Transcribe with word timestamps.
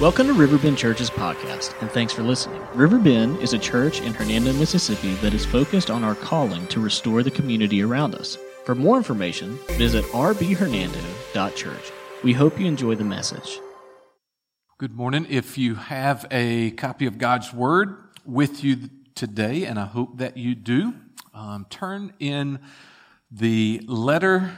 Welcome 0.00 0.28
to 0.28 0.32
Riverbend 0.32 0.78
Church's 0.78 1.10
podcast, 1.10 1.78
and 1.82 1.90
thanks 1.90 2.10
for 2.10 2.22
listening. 2.22 2.62
Riverbend 2.72 3.36
is 3.40 3.52
a 3.52 3.58
church 3.58 4.00
in 4.00 4.14
Hernando, 4.14 4.50
Mississippi 4.54 5.12
that 5.16 5.34
is 5.34 5.44
focused 5.44 5.90
on 5.90 6.04
our 6.04 6.14
calling 6.14 6.66
to 6.68 6.80
restore 6.80 7.22
the 7.22 7.30
community 7.30 7.82
around 7.82 8.14
us. 8.14 8.38
For 8.64 8.74
more 8.74 8.96
information, 8.96 9.58
visit 9.72 10.06
rbhernando.church. 10.06 11.92
We 12.24 12.32
hope 12.32 12.58
you 12.58 12.64
enjoy 12.64 12.94
the 12.94 13.04
message. 13.04 13.60
Good 14.78 14.96
morning. 14.96 15.26
If 15.28 15.58
you 15.58 15.74
have 15.74 16.24
a 16.30 16.70
copy 16.70 17.04
of 17.04 17.18
God's 17.18 17.52
Word 17.52 17.94
with 18.24 18.64
you 18.64 18.88
today, 19.14 19.66
and 19.66 19.78
I 19.78 19.84
hope 19.84 20.16
that 20.16 20.38
you 20.38 20.54
do, 20.54 20.94
um, 21.34 21.66
turn 21.68 22.14
in 22.18 22.58
the 23.30 23.82
letter 23.86 24.56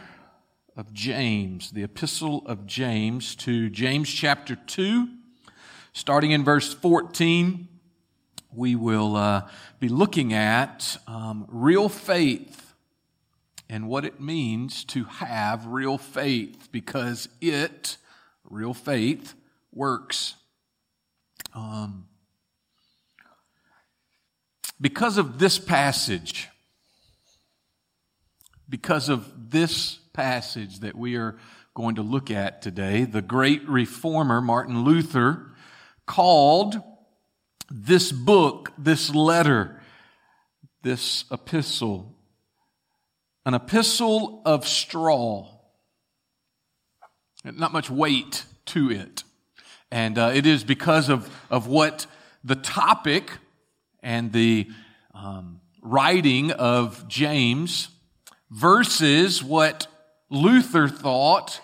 of 0.77 0.93
James, 0.93 1.73
the 1.73 1.83
epistle 1.83 2.47
of 2.47 2.65
James, 2.65 3.35
to 3.35 3.69
James 3.71 4.09
chapter 4.09 4.55
2 4.55 5.09
Starting 5.95 6.31
in 6.31 6.43
verse 6.43 6.73
14, 6.73 7.69
we 8.51 8.75
will 8.75 9.15
uh, 9.15 9.43
be 9.79 9.91
looking 9.91 10.33
at 10.33 10.97
um, 11.07 11.45
real 11.49 11.91
faith 11.91 12.75
and 13.69 13.87
what 13.87 14.07
it 14.07 14.19
means 14.19 14.85
to 14.85 15.05
have 15.05 15.67
real 15.67 15.99
faith 15.99 16.71
because 16.73 17.29
it, 17.43 17.99
real 18.45 18.73
faith, 18.73 19.35
works. 19.71 20.35
Um, 21.55 22.07
because 24.81 25.19
of 25.19 25.39
this 25.39 25.59
passage, 25.59 26.49
because 28.67 29.11
of 29.11 29.51
this 29.51 29.99
passage 30.15 30.81
that 30.81 30.97
we 30.97 31.17
are 31.17 31.37
going 31.75 31.97
to 31.97 32.03
look 32.03 32.31
at 32.31 32.63
today, 32.63 33.05
the 33.05 33.23
great 33.23 33.69
reformer 33.69 34.41
Martin 34.41 34.85
Luther 34.85 35.52
called 36.13 36.79
this 37.71 38.13
book, 38.13 38.71
this 38.77 39.15
letter, 39.15 39.81
this 40.83 41.25
epistle, 41.33 42.15
an 43.47 43.55
epistle 43.55 44.43
of 44.45 44.69
straw. 44.69 45.49
Not 47.47 47.73
much 47.73 47.89
weight 47.89 48.45
to 48.67 48.91
it. 48.91 49.25
And 49.91 50.19
uh, 50.19 50.33
it 50.35 50.45
is 50.45 50.65
because 50.65 51.09
of, 51.09 51.35
of 51.49 51.67
what 51.67 52.07
the 52.45 52.57
topic 52.57 53.31
and 54.03 54.35
the 54.35 54.69
um, 55.15 55.63
writing 55.81 56.51
of 56.51 57.09
James 57.09 57.89
versus 58.51 59.43
what 59.43 59.87
Luther 60.29 60.89
thought 60.89 61.62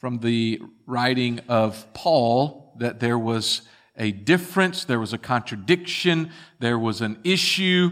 from 0.00 0.20
the 0.20 0.62
writing 0.86 1.40
of 1.46 1.86
Paul 1.92 2.72
that 2.78 3.00
there 3.00 3.18
was 3.18 3.62
a 3.98 4.12
difference, 4.12 4.84
there 4.84 4.98
was 4.98 5.12
a 5.12 5.18
contradiction, 5.18 6.30
there 6.58 6.78
was 6.78 7.02
an 7.02 7.18
issue. 7.22 7.90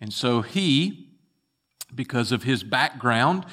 And 0.00 0.12
so 0.12 0.42
he, 0.42 1.10
because 1.94 2.32
of 2.32 2.42
his 2.42 2.64
background, 2.64 3.46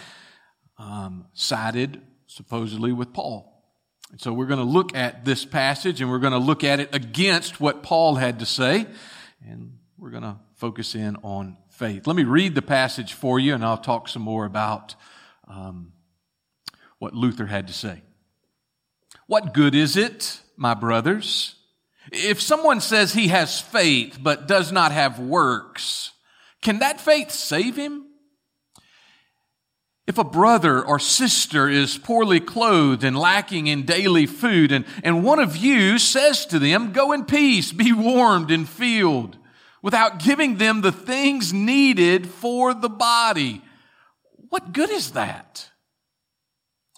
um, 0.80 1.28
sided 1.34 2.02
supposedly 2.26 2.92
with 2.92 3.14
Paul. 3.14 3.64
And 4.10 4.20
so 4.20 4.34
we're 4.34 4.48
going 4.48 4.58
to 4.58 4.66
look 4.66 4.96
at 4.96 5.24
this 5.24 5.46
passage 5.46 6.02
and 6.02 6.10
we're 6.10 6.18
going 6.18 6.34
to 6.34 6.40
look 6.40 6.64
at 6.64 6.80
it 6.80 6.96
against 6.96 7.62
what 7.62 7.84
Paul 7.84 8.16
had 8.16 8.40
to 8.40 8.48
say. 8.48 8.88
And 9.48 9.78
we're 10.00 10.10
going 10.10 10.24
to 10.24 10.38
focus 10.56 10.96
in 10.96 11.18
on 11.18 11.56
faith. 11.70 12.08
Let 12.08 12.16
me 12.16 12.24
read 12.24 12.56
the 12.56 12.64
passage 12.64 13.14
for 13.14 13.40
you 13.40 13.54
and 13.54 13.64
I'll 13.64 13.78
talk 13.78 14.10
some 14.10 14.24
more 14.24 14.46
about 14.46 14.96
um, 15.48 15.94
what 17.02 17.16
Luther 17.16 17.48
had 17.48 17.66
to 17.66 17.74
say. 17.74 18.04
What 19.26 19.56
good 19.56 19.74
is 19.74 19.98
it, 19.98 20.40
my 20.56 20.76
brothers, 20.76 21.56
if 22.12 22.40
someone 22.40 22.80
says 22.80 23.12
he 23.12 23.30
has 23.30 23.60
faith 23.60 24.20
but 24.22 24.48
does 24.48 24.72
not 24.72 24.92
have 24.92 25.18
works? 25.18 26.12
Can 26.62 26.78
that 26.78 27.02
faith 27.02 27.32
save 27.32 27.76
him? 27.76 28.06
If 30.06 30.20
a 30.20 30.24
brother 30.24 30.86
or 30.86 31.00
sister 31.00 31.68
is 31.68 31.98
poorly 31.98 32.40
clothed 32.40 33.04
and 33.04 33.18
lacking 33.18 33.66
in 33.66 33.82
daily 33.82 34.28
food, 34.28 34.72
and, 34.72 34.86
and 35.04 35.24
one 35.24 35.40
of 35.40 35.58
you 35.58 35.98
says 35.98 36.46
to 36.48 36.60
them, 36.60 36.92
Go 36.92 37.14
in 37.14 37.26
peace, 37.26 37.72
be 37.72 37.92
warmed 37.92 38.52
and 38.52 38.70
filled, 38.70 39.40
without 39.82 40.20
giving 40.20 40.58
them 40.58 40.82
the 40.82 40.92
things 40.92 41.52
needed 41.52 42.28
for 42.28 42.76
the 42.76 42.90
body, 42.90 43.64
what 44.50 44.72
good 44.72 44.92
is 44.92 45.14
that? 45.14 45.71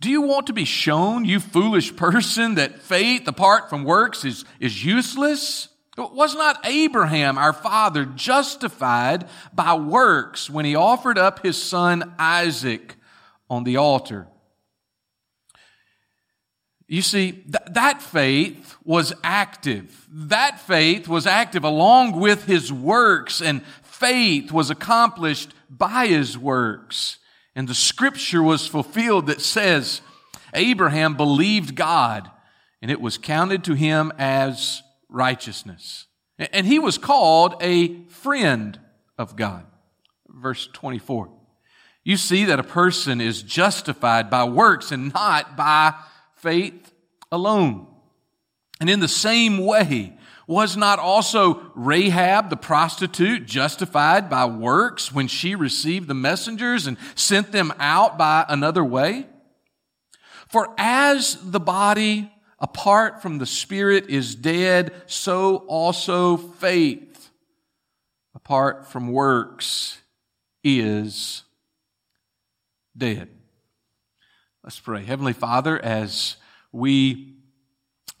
Do 0.00 0.10
you 0.10 0.22
want 0.22 0.46
to 0.46 0.52
be 0.52 0.64
shown, 0.64 1.24
you 1.24 1.40
foolish 1.40 1.96
person, 1.96 2.54
that 2.54 2.80
faith 2.80 3.26
apart 3.26 3.68
from 3.68 3.84
works 3.84 4.24
is, 4.24 4.44
is 4.60 4.84
useless? 4.84 5.68
Was 5.96 6.36
not 6.36 6.64
Abraham, 6.64 7.36
our 7.36 7.52
father, 7.52 8.04
justified 8.04 9.28
by 9.52 9.74
works 9.74 10.48
when 10.48 10.64
he 10.64 10.76
offered 10.76 11.18
up 11.18 11.42
his 11.42 11.60
son 11.60 12.14
Isaac 12.16 12.94
on 13.50 13.64
the 13.64 13.78
altar? 13.78 14.28
You 16.86 17.02
see, 17.02 17.32
th- 17.32 17.56
that 17.72 18.00
faith 18.00 18.76
was 18.84 19.12
active. 19.24 20.06
That 20.10 20.60
faith 20.60 21.08
was 21.08 21.26
active 21.26 21.64
along 21.64 22.18
with 22.20 22.44
his 22.44 22.72
works, 22.72 23.42
and 23.42 23.64
faith 23.82 24.52
was 24.52 24.70
accomplished 24.70 25.52
by 25.68 26.06
his 26.06 26.38
works. 26.38 27.18
And 27.58 27.66
the 27.66 27.74
scripture 27.74 28.40
was 28.40 28.68
fulfilled 28.68 29.26
that 29.26 29.40
says, 29.40 30.00
Abraham 30.54 31.16
believed 31.16 31.74
God 31.74 32.30
and 32.80 32.88
it 32.88 33.00
was 33.00 33.18
counted 33.18 33.64
to 33.64 33.74
him 33.74 34.12
as 34.16 34.84
righteousness. 35.08 36.06
And 36.38 36.64
he 36.64 36.78
was 36.78 36.98
called 36.98 37.56
a 37.60 38.04
friend 38.04 38.78
of 39.18 39.34
God. 39.34 39.66
Verse 40.28 40.68
24. 40.72 41.30
You 42.04 42.16
see 42.16 42.44
that 42.44 42.60
a 42.60 42.62
person 42.62 43.20
is 43.20 43.42
justified 43.42 44.30
by 44.30 44.44
works 44.44 44.92
and 44.92 45.12
not 45.12 45.56
by 45.56 45.94
faith 46.36 46.92
alone. 47.32 47.88
And 48.80 48.88
in 48.88 49.00
the 49.00 49.08
same 49.08 49.66
way, 49.66 50.16
was 50.48 50.78
not 50.78 50.98
also 50.98 51.60
Rahab 51.76 52.48
the 52.48 52.56
prostitute 52.56 53.46
justified 53.46 54.30
by 54.30 54.46
works 54.46 55.12
when 55.12 55.28
she 55.28 55.54
received 55.54 56.08
the 56.08 56.14
messengers 56.14 56.86
and 56.86 56.96
sent 57.14 57.52
them 57.52 57.72
out 57.78 58.16
by 58.16 58.46
another 58.48 58.82
way? 58.82 59.26
For 60.48 60.74
as 60.78 61.36
the 61.42 61.60
body 61.60 62.32
apart 62.58 63.20
from 63.20 63.36
the 63.36 63.46
spirit 63.46 64.08
is 64.08 64.34
dead, 64.34 64.94
so 65.06 65.58
also 65.68 66.38
faith 66.38 67.30
apart 68.34 68.88
from 68.88 69.12
works 69.12 70.00
is 70.64 71.44
dead. 72.96 73.28
Let's 74.64 74.80
pray. 74.80 75.04
Heavenly 75.04 75.34
Father, 75.34 75.78
as 75.78 76.36
we 76.72 77.37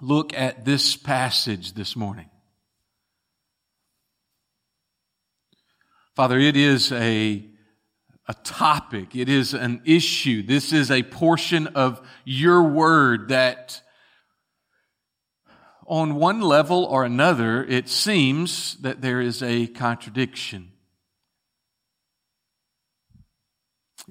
look 0.00 0.32
at 0.34 0.64
this 0.64 0.96
passage 0.96 1.72
this 1.72 1.96
morning. 1.96 2.30
Father, 6.14 6.38
it 6.38 6.56
is 6.56 6.92
a, 6.92 7.44
a 8.26 8.34
topic, 8.44 9.14
it 9.14 9.28
is 9.28 9.54
an 9.54 9.82
issue. 9.84 10.42
This 10.42 10.72
is 10.72 10.90
a 10.90 11.02
portion 11.02 11.68
of 11.68 12.00
your 12.24 12.62
word 12.62 13.28
that, 13.28 13.82
on 15.86 16.16
one 16.16 16.40
level 16.40 16.84
or 16.84 17.04
another, 17.04 17.64
it 17.64 17.88
seems 17.88 18.76
that 18.78 19.00
there 19.00 19.20
is 19.20 19.42
a 19.42 19.66
contradiction. 19.68 20.72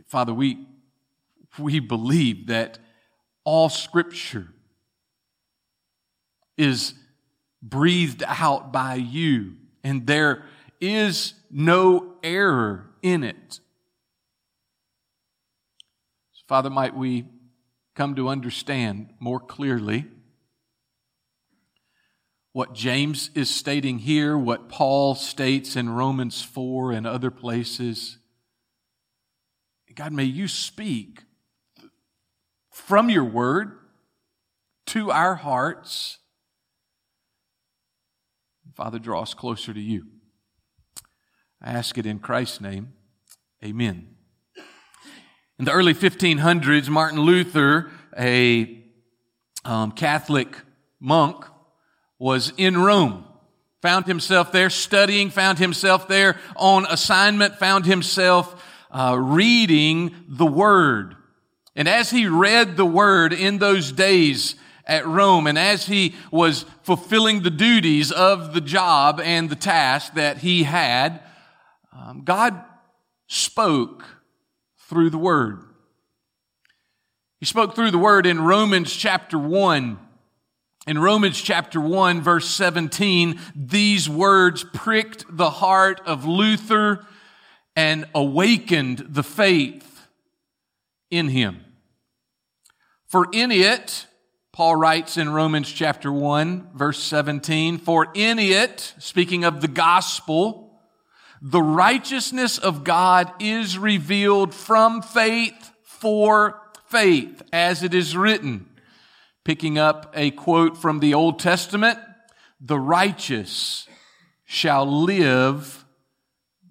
Father, 0.07 0.33
we, 0.33 0.65
we 1.59 1.79
believe 1.79 2.47
that 2.47 2.79
all 3.43 3.69
scripture 3.69 4.47
is 6.57 6.93
breathed 7.61 8.23
out 8.25 8.71
by 8.71 8.95
you, 8.95 9.53
and 9.83 10.07
there 10.07 10.43
is 10.79 11.33
no 11.49 12.15
error 12.23 12.89
in 13.01 13.23
it. 13.23 13.59
Father, 16.47 16.69
might 16.69 16.95
we 16.95 17.25
come 17.93 18.15
to 18.15 18.29
understand 18.29 19.09
more 19.19 19.39
clearly 19.39 20.05
what 22.53 22.73
James 22.73 23.29
is 23.35 23.49
stating 23.49 23.99
here, 23.99 24.37
what 24.37 24.69
Paul 24.69 25.13
states 25.13 25.75
in 25.75 25.89
Romans 25.89 26.41
4 26.41 26.91
and 26.91 27.05
other 27.05 27.29
places. 27.29 28.17
God, 29.93 30.13
may 30.13 30.23
you 30.23 30.47
speak 30.47 31.23
from 32.71 33.09
your 33.09 33.25
word 33.25 33.77
to 34.87 35.11
our 35.11 35.35
hearts. 35.35 36.19
Father, 38.77 38.99
draw 38.99 39.23
us 39.23 39.33
closer 39.33 39.73
to 39.73 39.79
you. 39.79 40.05
I 41.63 41.71
ask 41.71 41.97
it 41.97 42.05
in 42.05 42.19
Christ's 42.19 42.61
name. 42.61 42.93
Amen. 43.65 44.09
In 45.57 45.65
the 45.65 45.71
early 45.71 45.95
1500s, 45.95 46.87
Martin 46.87 47.19
Luther, 47.21 47.89
a 48.15 48.83
um, 49.65 49.93
Catholic 49.93 50.55
monk, 50.99 51.43
was 52.19 52.53
in 52.55 52.77
Rome. 52.77 53.25
Found 53.81 54.05
himself 54.05 54.51
there 54.51 54.69
studying, 54.69 55.31
found 55.31 55.57
himself 55.57 56.07
there 56.07 56.37
on 56.55 56.85
assignment, 56.87 57.55
found 57.55 57.87
himself 57.87 58.63
uh, 58.91 59.17
reading 59.19 60.13
the 60.27 60.45
Word. 60.45 61.15
And 61.75 61.87
as 61.87 62.11
he 62.11 62.27
read 62.27 62.77
the 62.77 62.85
Word 62.85 63.33
in 63.33 63.57
those 63.57 63.91
days 63.91 64.53
at 64.87 65.05
Rome, 65.05 65.45
and 65.47 65.59
as 65.59 65.85
he 65.85 66.15
was 66.31 66.65
fulfilling 66.81 67.41
the 67.43 67.51
duties 67.51 68.11
of 68.11 68.53
the 68.53 68.61
job 68.61 69.19
and 69.19 69.49
the 69.49 69.55
task 69.55 70.13
that 70.13 70.37
he 70.37 70.63
had, 70.63 71.21
um, 71.91 72.23
God 72.23 72.63
spoke 73.27 74.05
through 74.87 75.09
the 75.09 75.17
Word. 75.17 75.61
He 77.39 77.45
spoke 77.45 77.75
through 77.75 77.91
the 77.91 77.97
Word 77.97 78.25
in 78.25 78.39
Romans 78.39 78.95
chapter 78.95 79.37
1. 79.37 79.99
In 80.87 80.99
Romans 80.99 81.41
chapter 81.41 81.81
1, 81.81 82.21
verse 82.21 82.47
17, 82.47 83.37
these 83.53 84.09
words 84.09 84.63
pricked 84.73 85.25
the 85.29 85.49
heart 85.49 85.99
of 86.05 86.25
Luther 86.25 87.05
and 87.75 88.05
awakened 88.15 89.05
the 89.09 89.21
faith 89.21 90.07
in 91.11 91.27
him. 91.27 91.59
For 93.05 93.27
in 93.33 93.51
it, 93.51 94.07
Paul 94.57 94.75
writes 94.75 95.17
in 95.17 95.29
Romans 95.29 95.71
chapter 95.71 96.11
1, 96.11 96.69
verse 96.73 96.97
17, 97.03 97.77
for 97.77 98.07
in 98.15 98.39
it, 98.39 98.95
speaking 98.97 99.43
of 99.43 99.61
the 99.61 99.67
gospel, 99.67 100.81
the 101.43 101.61
righteousness 101.61 102.57
of 102.57 102.83
God 102.83 103.31
is 103.39 103.77
revealed 103.77 104.55
from 104.55 105.03
faith 105.03 105.71
for 105.83 106.59
faith, 106.87 107.43
as 107.53 107.83
it 107.83 107.93
is 107.93 108.17
written. 108.17 108.67
Picking 109.45 109.77
up 109.77 110.11
a 110.15 110.31
quote 110.31 110.75
from 110.75 111.01
the 111.01 111.13
Old 111.13 111.37
Testament, 111.37 111.99
the 112.59 112.79
righteous 112.79 113.87
shall 114.43 114.87
live 115.03 115.85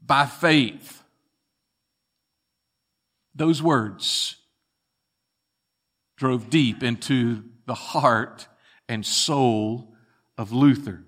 by 0.05 0.27
faith. 0.27 1.05
Those 3.33 3.62
words 3.62 4.35
drove 6.17 6.50
deep 6.50 6.83
into 6.83 7.44
the 7.66 7.74
heart 7.74 8.48
and 8.88 9.04
soul 9.04 9.94
of 10.38 10.52
Luther 10.52 11.06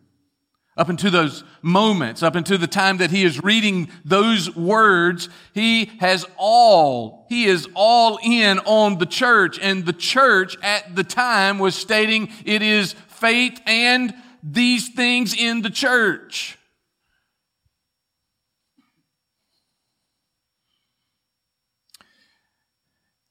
up 0.78 0.88
into 0.88 1.10
those 1.10 1.43
moments, 1.60 2.22
up 2.22 2.37
into 2.37 2.56
the 2.56 2.69
time 2.69 2.99
that 2.99 3.10
he 3.10 3.25
is 3.25 3.43
reading 3.43 3.88
those 4.05 4.55
words, 4.55 5.28
he 5.52 5.87
has 5.99 6.25
all, 6.37 7.26
he 7.28 7.46
is 7.46 7.69
all 7.75 8.20
in 8.22 8.60
on 8.60 8.99
the 8.99 9.06
church. 9.06 9.58
And 9.60 9.84
the 9.84 9.93
church 9.93 10.56
at 10.62 10.94
the 10.94 11.02
time 11.02 11.58
was 11.58 11.75
stating 11.75 12.31
it 12.44 12.62
is 12.62 12.93
faith 13.08 13.60
and 13.66 14.14
these 14.40 14.88
things 14.88 15.34
in 15.37 15.62
the 15.62 15.70
church. 15.70 16.57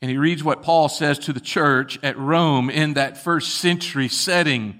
And 0.01 0.11
he 0.11 0.17
reads 0.17 0.43
what 0.43 0.61
Paul 0.61 0.89
says 0.89 1.17
to 1.19 1.33
the 1.33 1.39
church 1.39 1.97
at 2.03 2.17
Rome 2.17 2.69
in 2.69 2.93
that 2.93 3.17
first 3.17 3.55
century 3.55 4.07
setting. 4.07 4.79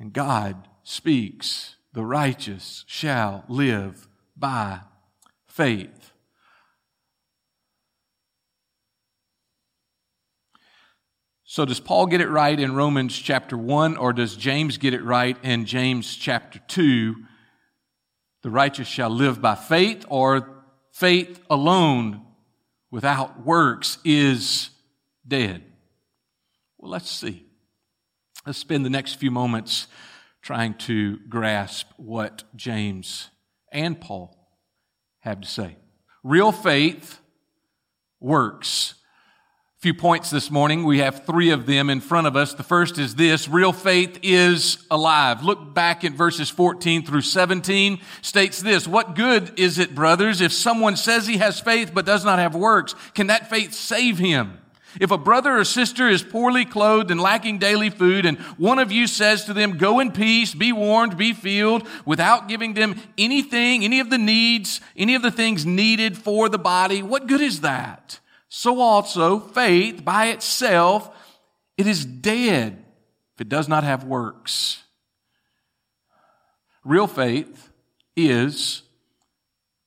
And 0.00 0.12
God 0.12 0.68
speaks, 0.82 1.76
the 1.92 2.04
righteous 2.04 2.84
shall 2.86 3.44
live 3.48 4.08
by 4.36 4.80
faith. 5.46 6.12
So, 11.44 11.64
does 11.64 11.80
Paul 11.80 12.06
get 12.06 12.20
it 12.20 12.28
right 12.28 12.58
in 12.58 12.76
Romans 12.76 13.18
chapter 13.18 13.58
1, 13.58 13.96
or 13.96 14.12
does 14.12 14.36
James 14.36 14.78
get 14.78 14.94
it 14.94 15.02
right 15.02 15.36
in 15.42 15.66
James 15.66 16.14
chapter 16.14 16.60
2? 16.68 17.16
The 18.42 18.50
righteous 18.50 18.86
shall 18.86 19.10
live 19.10 19.42
by 19.42 19.56
faith, 19.56 20.04
or 20.08 20.59
faith 21.00 21.40
alone 21.48 22.20
without 22.90 23.46
works 23.46 23.96
is 24.04 24.68
dead? 25.26 25.62
Well, 26.76 26.90
let's 26.90 27.10
see. 27.10 27.46
Let's 28.44 28.58
spend 28.58 28.84
the 28.84 28.90
next 28.90 29.14
few 29.14 29.30
moments 29.30 29.86
trying 30.42 30.74
to 30.74 31.16
grasp 31.20 31.86
what 31.96 32.44
James 32.54 33.30
and 33.72 33.98
Paul 33.98 34.36
have 35.20 35.40
to 35.40 35.48
say. 35.48 35.76
Real 36.22 36.52
faith 36.52 37.20
works. 38.20 38.94
Few 39.80 39.94
points 39.94 40.28
this 40.28 40.50
morning. 40.50 40.84
We 40.84 40.98
have 40.98 41.24
three 41.24 41.52
of 41.52 41.64
them 41.64 41.88
in 41.88 42.02
front 42.02 42.26
of 42.26 42.36
us. 42.36 42.52
The 42.52 42.62
first 42.62 42.98
is 42.98 43.14
this. 43.14 43.48
Real 43.48 43.72
faith 43.72 44.18
is 44.22 44.76
alive. 44.90 45.42
Look 45.42 45.72
back 45.72 46.04
at 46.04 46.12
verses 46.12 46.50
14 46.50 47.06
through 47.06 47.22
17. 47.22 47.98
States 48.20 48.60
this. 48.60 48.86
What 48.86 49.14
good 49.14 49.58
is 49.58 49.78
it, 49.78 49.94
brothers, 49.94 50.42
if 50.42 50.52
someone 50.52 50.96
says 50.96 51.26
he 51.26 51.38
has 51.38 51.60
faith 51.60 51.92
but 51.94 52.04
does 52.04 52.26
not 52.26 52.38
have 52.38 52.54
works? 52.54 52.94
Can 53.14 53.28
that 53.28 53.48
faith 53.48 53.72
save 53.72 54.18
him? 54.18 54.58
If 55.00 55.12
a 55.12 55.16
brother 55.16 55.56
or 55.56 55.64
sister 55.64 56.08
is 56.08 56.22
poorly 56.22 56.66
clothed 56.66 57.10
and 57.10 57.18
lacking 57.18 57.56
daily 57.56 57.88
food, 57.88 58.26
and 58.26 58.36
one 58.58 58.78
of 58.78 58.92
you 58.92 59.06
says 59.06 59.46
to 59.46 59.54
them, 59.54 59.78
Go 59.78 59.98
in 59.98 60.12
peace, 60.12 60.54
be 60.54 60.72
warmed, 60.72 61.16
be 61.16 61.32
filled, 61.32 61.88
without 62.04 62.48
giving 62.48 62.74
them 62.74 63.00
anything, 63.16 63.82
any 63.82 64.00
of 64.00 64.10
the 64.10 64.18
needs, 64.18 64.82
any 64.94 65.14
of 65.14 65.22
the 65.22 65.30
things 65.30 65.64
needed 65.64 66.18
for 66.18 66.50
the 66.50 66.58
body, 66.58 67.02
what 67.02 67.26
good 67.26 67.40
is 67.40 67.62
that? 67.62 68.19
So 68.52 68.80
also, 68.80 69.38
faith 69.38 70.04
by 70.04 70.26
itself, 70.26 71.08
it 71.78 71.86
is 71.86 72.04
dead 72.04 72.84
if 73.34 73.40
it 73.40 73.48
does 73.48 73.68
not 73.68 73.84
have 73.84 74.02
works. 74.02 74.82
Real 76.84 77.06
faith 77.06 77.70
is 78.16 78.82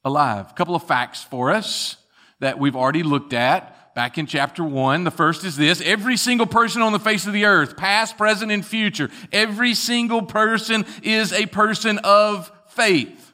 alive. 0.06 0.50
A 0.50 0.54
couple 0.54 0.76
of 0.76 0.84
facts 0.84 1.22
for 1.22 1.52
us 1.52 1.98
that 2.40 2.58
we've 2.58 2.78
already 2.78 3.04
looked 3.04 3.34
at 3.34 3.94
back 3.96 4.18
in 4.18 4.28
chapter 4.28 4.64
1. 4.64 5.04
The 5.04 5.12
first 5.12 5.44
is 5.44 5.58
this 5.58 5.82
every 5.82 6.16
single 6.16 6.48
person 6.48 6.82
on 6.82 6.94
the 6.94 7.00
face 7.00 7.28
of 7.28 7.34
the 7.34 7.44
earth, 7.44 7.76
past, 7.76 8.18
present, 8.18 8.50
and 8.50 8.66
future, 8.66 9.10
every 9.34 9.74
single 9.74 10.22
person 10.22 10.86
is 11.04 11.34
a 11.34 11.48
person 11.48 12.00
of 12.06 12.50
faith. 12.70 13.34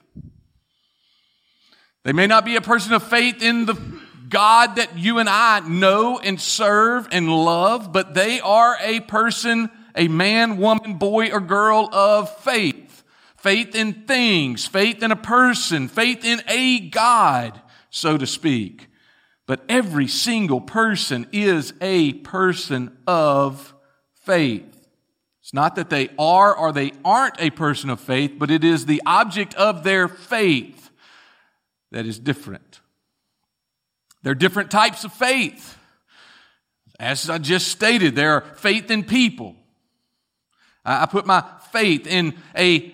They 2.03 2.13
may 2.13 2.25
not 2.25 2.45
be 2.45 2.55
a 2.55 2.61
person 2.61 2.93
of 2.93 3.03
faith 3.03 3.43
in 3.43 3.67
the 3.67 3.75
God 4.29 4.75
that 4.75 4.97
you 4.97 5.17
and 5.19 5.27
I 5.27 5.59
know 5.61 6.19
and 6.19 6.39
serve 6.39 7.07
and 7.11 7.29
love, 7.29 7.91
but 7.91 8.13
they 8.13 8.39
are 8.39 8.77
a 8.81 8.99
person, 9.01 9.69
a 9.95 10.07
man, 10.07 10.57
woman, 10.57 10.95
boy, 10.95 11.31
or 11.31 11.39
girl 11.39 11.89
of 11.91 12.33
faith. 12.37 13.03
Faith 13.37 13.73
in 13.73 13.93
things, 14.05 14.65
faith 14.65 15.01
in 15.01 15.11
a 15.11 15.15
person, 15.15 15.87
faith 15.87 16.25
in 16.25 16.41
a 16.47 16.79
God, 16.89 17.59
so 17.89 18.17
to 18.17 18.27
speak. 18.27 18.87
But 19.47 19.63
every 19.67 20.07
single 20.07 20.61
person 20.61 21.25
is 21.31 21.73
a 21.81 22.13
person 22.13 22.97
of 23.07 23.73
faith. 24.13 24.87
It's 25.41 25.53
not 25.53 25.75
that 25.77 25.89
they 25.89 26.09
are 26.19 26.55
or 26.55 26.71
they 26.71 26.91
aren't 27.03 27.39
a 27.41 27.49
person 27.49 27.89
of 27.89 27.99
faith, 27.99 28.33
but 28.37 28.51
it 28.51 28.63
is 28.63 28.85
the 28.85 29.01
object 29.05 29.55
of 29.55 29.83
their 29.83 30.07
faith 30.07 30.91
that 31.91 32.05
is 32.05 32.19
different. 32.19 32.81
There 34.23 34.31
are 34.31 34.35
different 34.35 34.71
types 34.71 35.03
of 35.03 35.13
faith. 35.13 35.77
As 36.99 37.29
I 37.29 37.37
just 37.37 37.69
stated, 37.69 38.15
there 38.15 38.33
are 38.33 38.41
faith 38.41 38.91
in 38.91 39.03
people. 39.03 39.55
I 40.83 41.05
put 41.05 41.25
my 41.25 41.43
faith 41.71 42.07
in 42.07 42.35
a 42.57 42.93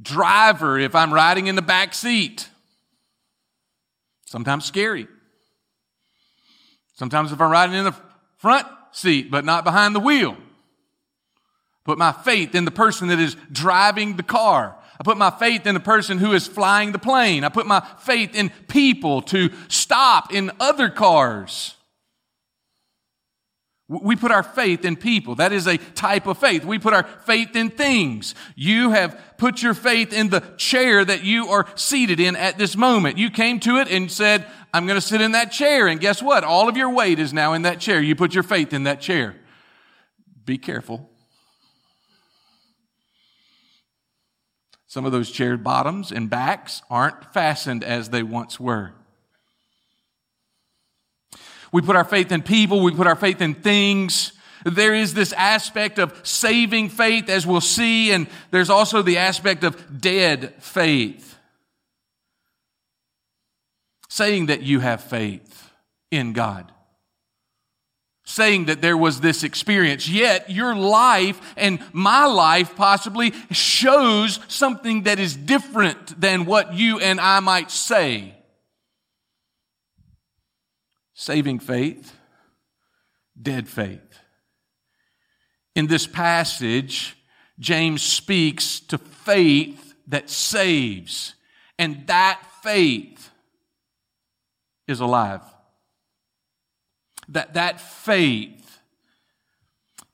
driver 0.00 0.78
if 0.78 0.94
I'm 0.94 1.12
riding 1.12 1.46
in 1.46 1.54
the 1.54 1.62
back 1.62 1.94
seat. 1.94 2.48
Sometimes 4.26 4.64
scary. 4.64 5.06
Sometimes 6.94 7.32
if 7.32 7.40
I'm 7.40 7.50
riding 7.50 7.76
in 7.76 7.84
the 7.84 7.94
front 8.38 8.66
seat, 8.92 9.30
but 9.30 9.44
not 9.44 9.64
behind 9.64 9.94
the 9.94 10.00
wheel. 10.00 10.36
Put 11.84 11.98
my 11.98 12.12
faith 12.12 12.54
in 12.54 12.64
the 12.64 12.70
person 12.70 13.08
that 13.08 13.18
is 13.18 13.36
driving 13.52 14.16
the 14.16 14.22
car. 14.22 14.76
I 15.00 15.02
put 15.02 15.16
my 15.16 15.30
faith 15.30 15.66
in 15.66 15.74
the 15.74 15.80
person 15.80 16.18
who 16.18 16.32
is 16.32 16.46
flying 16.46 16.92
the 16.92 16.98
plane. 16.98 17.44
I 17.44 17.48
put 17.48 17.66
my 17.66 17.84
faith 17.98 18.34
in 18.34 18.50
people 18.68 19.22
to 19.22 19.50
stop 19.68 20.32
in 20.32 20.50
other 20.60 20.88
cars 20.88 21.74
We 23.86 24.16
put 24.16 24.32
our 24.32 24.42
faith 24.42 24.84
in 24.86 24.96
people. 24.96 25.34
That 25.34 25.52
is 25.52 25.66
a 25.66 25.76
type 25.76 26.26
of 26.26 26.38
faith. 26.38 26.64
We 26.64 26.78
put 26.78 26.94
our 26.94 27.02
faith 27.26 27.54
in 27.54 27.68
things. 27.68 28.34
You 28.56 28.92
have 28.92 29.20
put 29.36 29.62
your 29.62 29.74
faith 29.74 30.12
in 30.12 30.30
the 30.30 30.40
chair 30.56 31.04
that 31.04 31.22
you 31.22 31.48
are 31.48 31.66
seated 31.74 32.18
in 32.18 32.34
at 32.34 32.56
this 32.56 32.76
moment. 32.76 33.18
You 33.18 33.30
came 33.30 33.60
to 33.60 33.76
it 33.76 33.88
and 33.88 34.10
said, 34.10 34.46
I'm 34.72 34.86
going 34.86 34.98
to 34.98 35.06
sit 35.06 35.20
in 35.20 35.32
that 35.32 35.52
chair. 35.52 35.86
And 35.86 36.00
guess 36.00 36.22
what? 36.22 36.44
All 36.44 36.66
of 36.66 36.78
your 36.78 36.88
weight 36.88 37.18
is 37.18 37.34
now 37.34 37.52
in 37.52 37.62
that 37.62 37.78
chair. 37.78 38.00
You 38.00 38.16
put 38.16 38.32
your 38.32 38.42
faith 38.42 38.72
in 38.72 38.84
that 38.84 39.02
chair. 39.02 39.36
Be 40.46 40.56
careful. 40.56 41.10
Some 44.94 45.06
of 45.06 45.10
those 45.10 45.32
chair 45.32 45.56
bottoms 45.56 46.12
and 46.12 46.30
backs 46.30 46.80
aren't 46.88 47.34
fastened 47.34 47.82
as 47.82 48.10
they 48.10 48.22
once 48.22 48.60
were. 48.60 48.92
We 51.72 51.82
put 51.82 51.96
our 51.96 52.04
faith 52.04 52.30
in 52.30 52.42
people, 52.42 52.80
we 52.80 52.94
put 52.94 53.08
our 53.08 53.16
faith 53.16 53.40
in 53.40 53.54
things. 53.54 54.34
There 54.64 54.94
is 54.94 55.12
this 55.12 55.32
aspect 55.32 55.98
of 55.98 56.24
saving 56.24 56.90
faith, 56.90 57.28
as 57.28 57.44
we'll 57.44 57.60
see, 57.60 58.12
and 58.12 58.28
there's 58.52 58.70
also 58.70 59.02
the 59.02 59.18
aspect 59.18 59.64
of 59.64 60.00
dead 60.00 60.54
faith. 60.62 61.40
Saying 64.08 64.46
that 64.46 64.62
you 64.62 64.78
have 64.78 65.02
faith 65.02 65.72
in 66.12 66.34
God. 66.34 66.70
Saying 68.34 68.64
that 68.64 68.82
there 68.82 68.96
was 68.96 69.20
this 69.20 69.44
experience, 69.44 70.08
yet 70.08 70.50
your 70.50 70.74
life 70.74 71.40
and 71.56 71.78
my 71.92 72.24
life 72.24 72.74
possibly 72.74 73.32
shows 73.52 74.40
something 74.48 75.04
that 75.04 75.20
is 75.20 75.36
different 75.36 76.20
than 76.20 76.44
what 76.44 76.74
you 76.74 76.98
and 76.98 77.20
I 77.20 77.38
might 77.38 77.70
say 77.70 78.34
saving 81.14 81.60
faith, 81.60 82.12
dead 83.40 83.68
faith. 83.68 84.18
In 85.76 85.86
this 85.86 86.08
passage, 86.08 87.16
James 87.60 88.02
speaks 88.02 88.80
to 88.80 88.98
faith 88.98 89.94
that 90.08 90.28
saves, 90.28 91.34
and 91.78 92.04
that 92.08 92.42
faith 92.64 93.30
is 94.88 94.98
alive. 94.98 95.53
That, 97.28 97.54
that 97.54 97.80
faith 97.80 98.80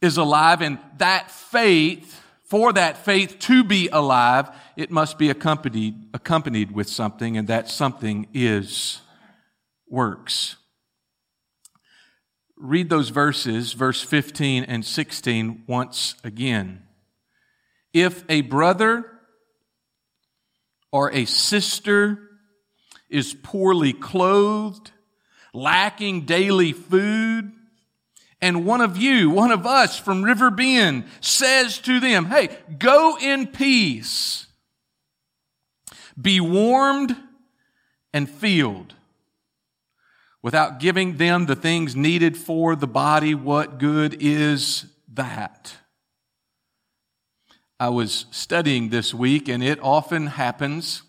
is 0.01 0.17
alive, 0.17 0.63
and 0.63 0.79
that 0.99 1.31
faith, 1.31 2.23
for 2.45 2.73
that 2.73 2.99
faith 2.99 3.39
to 3.41 3.65
be 3.65 3.89
alive, 3.89 4.51
it 4.77 4.91
must 4.91 5.19
be 5.19 5.31
accompanied, 5.31 6.09
accompanied 6.15 6.73
with 6.73 6.89
something, 6.89 7.37
and 7.37 7.49
that 7.49 7.69
something 7.69 8.27
is 8.33 9.01
works 9.89 10.57
read 12.61 12.91
those 12.91 13.09
verses, 13.09 13.73
verse 13.73 14.03
15 14.03 14.65
and 14.65 14.85
16, 14.85 15.65
once 15.67 16.15
again. 16.23 16.83
If 17.93 18.23
a 18.29 18.43
brother 18.43 19.07
or 20.93 21.11
a 21.11 21.25
sister 21.25 22.19
is 23.09 23.35
poorly 23.35 23.93
clothed, 23.93 24.93
lacking 25.53 26.27
daily 26.27 26.73
food, 26.73 27.53
and 28.41 28.65
one 28.65 28.81
of 28.81 28.97
you, 28.97 29.31
one 29.31 29.53
of 29.53 29.67
us 29.67 29.99
from 29.99 30.23
Riverbend 30.23 31.05
says 31.21 31.79
to 31.81 32.01
them, 32.01 32.27
Hey, 32.27 32.57
go 32.79 33.19
in 33.21 33.47
peace, 33.47 34.47
be 36.21 36.41
warmed 36.41 37.17
and 38.13 38.29
filled 38.29 38.95
without 40.43 40.81
giving 40.81 41.17
them 41.17 41.47
the 41.47 41.57
things 41.57 41.95
needed 41.95 42.37
for 42.37 42.75
the 42.75 42.87
body, 42.87 43.35
what 43.35 43.79
good 43.79 44.17
is 44.21 44.87
that? 45.13 45.77
I 47.79 47.89
was 47.89 48.27
studying 48.31 48.89
this 48.89 49.13
week, 49.15 49.49
and 49.49 49.63
it 49.63 49.79
often 49.83 50.29
happens 50.29 51.03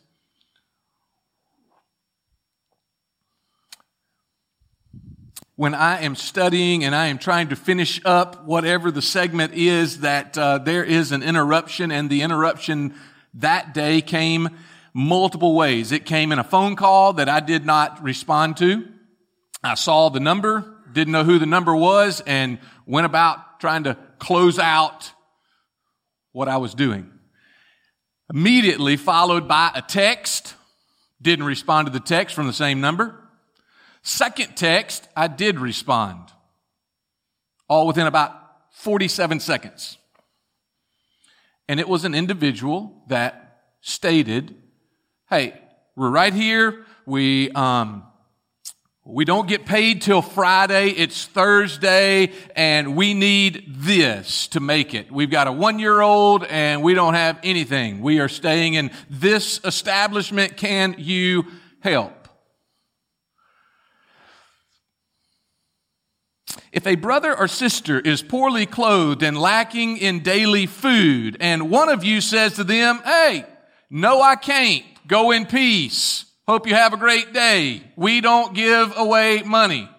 when 5.61 5.75
I 5.75 6.01
am 6.01 6.15
studying 6.15 6.83
and 6.83 6.95
I 6.95 7.05
am 7.09 7.19
trying 7.19 7.49
to 7.49 7.55
finish 7.55 8.01
up 8.03 8.45
whatever 8.45 8.89
the 8.89 8.99
segment 8.99 9.53
is 9.53 9.99
that 9.99 10.35
uh, 10.35 10.57
there 10.57 10.83
is 10.83 11.11
an 11.11 11.21
interruption, 11.21 11.91
and 11.91 12.09
the 12.09 12.23
interruption 12.23 12.95
that 13.35 13.71
day 13.71 14.01
came 14.01 14.49
multiple 14.95 15.53
ways. 15.53 15.91
It 15.91 16.03
came 16.03 16.31
in 16.31 16.39
a 16.39 16.43
phone 16.43 16.75
call 16.75 17.13
that 17.13 17.29
I 17.29 17.41
did 17.41 17.63
not 17.63 18.01
respond 18.01 18.57
to. 18.57 18.87
I 19.63 19.75
saw 19.75 20.09
the 20.09 20.19
number, 20.19 20.79
didn't 20.91 21.11
know 21.11 21.23
who 21.23 21.37
the 21.37 21.45
number 21.45 21.75
was, 21.75 22.23
and 22.25 22.57
went 22.87 23.05
about 23.05 23.59
trying 23.59 23.83
to 23.83 23.95
close 24.17 24.57
out 24.57 25.11
what 26.31 26.47
I 26.47 26.57
was 26.57 26.73
doing. 26.73 27.07
Immediately 28.33 28.97
followed 28.97 29.47
by 29.47 29.69
a 29.75 29.83
text, 29.83 30.55
didn't 31.21 31.45
respond 31.45 31.85
to 31.85 31.93
the 31.93 31.99
text 31.99 32.33
from 32.33 32.47
the 32.47 32.51
same 32.51 32.81
number. 32.81 33.20
Second 34.03 34.55
text, 34.55 35.07
I 35.15 35.27
did 35.27 35.59
respond. 35.59 36.29
All 37.67 37.87
within 37.87 38.07
about 38.07 38.33
47 38.71 39.39
seconds. 39.39 39.97
And 41.67 41.79
it 41.79 41.87
was 41.87 42.03
an 42.03 42.15
individual 42.15 43.03
that 43.07 43.61
stated, 43.81 44.55
Hey, 45.29 45.59
we're 45.95 46.09
right 46.09 46.33
here. 46.33 46.85
We, 47.05 47.51
um, 47.51 48.03
we 49.03 49.25
don't 49.25 49.47
get 49.47 49.65
paid 49.65 50.01
till 50.01 50.21
Friday. 50.21 50.89
It's 50.89 51.25
Thursday 51.25 52.31
and 52.55 52.95
we 52.95 53.13
need 53.13 53.65
this 53.67 54.47
to 54.49 54.59
make 54.59 54.93
it. 54.93 55.11
We've 55.11 55.29
got 55.29 55.47
a 55.47 55.51
one 55.51 55.79
year 55.79 56.01
old 56.01 56.43
and 56.43 56.83
we 56.83 56.93
don't 56.93 57.15
have 57.15 57.39
anything. 57.43 58.01
We 58.01 58.19
are 58.19 58.29
staying 58.29 58.75
in 58.75 58.91
this 59.09 59.59
establishment. 59.63 60.55
Can 60.55 60.95
you 60.97 61.45
help? 61.79 62.20
If 66.71 66.87
a 66.87 66.95
brother 66.95 67.37
or 67.37 67.47
sister 67.49 67.99
is 67.99 68.21
poorly 68.21 68.65
clothed 68.65 69.23
and 69.23 69.37
lacking 69.37 69.97
in 69.97 70.23
daily 70.23 70.65
food, 70.65 71.35
and 71.41 71.69
one 71.69 71.89
of 71.89 72.03
you 72.03 72.21
says 72.21 72.53
to 72.55 72.63
them, 72.63 73.01
Hey, 73.03 73.45
no, 73.89 74.21
I 74.21 74.35
can't. 74.35 74.85
Go 75.05 75.31
in 75.31 75.45
peace. 75.45 76.25
Hope 76.47 76.67
you 76.67 76.75
have 76.75 76.93
a 76.93 76.97
great 76.97 77.33
day. 77.33 77.83
We 77.97 78.21
don't 78.21 78.55
give 78.55 78.93
away 78.95 79.43
money. 79.43 79.89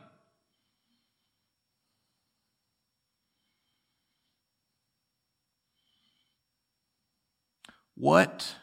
What 7.95 8.55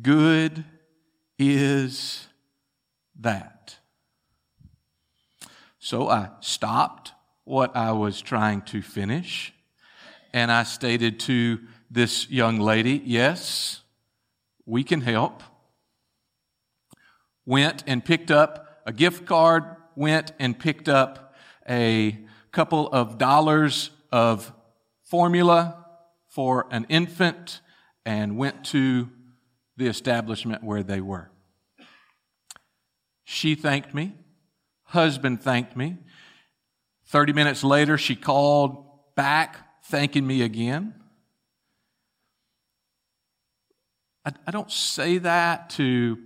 good 0.00 0.64
is 1.38 2.28
that? 3.18 3.78
So 5.78 6.08
I 6.08 6.28
stopped 6.40 7.12
what 7.50 7.76
I 7.76 7.92
was 7.92 8.20
trying 8.20 8.62
to 8.62 8.80
finish 8.80 9.52
and 10.32 10.52
I 10.52 10.62
stated 10.62 11.18
to 11.20 11.58
this 11.90 12.30
young 12.30 12.60
lady, 12.60 13.02
yes, 13.04 13.82
we 14.64 14.84
can 14.84 15.00
help 15.00 15.42
went 17.50 17.82
and 17.88 18.04
picked 18.04 18.30
up 18.30 18.82
a 18.86 18.92
gift 18.92 19.26
card, 19.26 19.64
went 19.96 20.32
and 20.38 20.56
picked 20.56 20.88
up 20.88 21.34
a 21.68 22.16
couple 22.52 22.86
of 22.92 23.18
dollars 23.18 23.90
of 24.12 24.52
formula 25.02 25.84
for 26.28 26.68
an 26.70 26.86
infant, 26.88 27.60
and 28.06 28.36
went 28.36 28.64
to 28.64 29.10
the 29.76 29.88
establishment 29.88 30.62
where 30.62 30.84
they 30.84 31.00
were. 31.00 31.28
She 33.24 33.56
thanked 33.56 33.92
me. 33.92 34.14
Husband 34.84 35.42
thanked 35.42 35.76
me. 35.76 35.98
30 37.10 37.32
minutes 37.32 37.64
later, 37.64 37.98
she 37.98 38.14
called 38.14 38.86
back 39.16 39.56
thanking 39.86 40.24
me 40.24 40.42
again. 40.42 40.94
I, 44.24 44.30
I 44.46 44.52
don't 44.52 44.70
say 44.70 45.18
that 45.18 45.70
to 45.70 46.18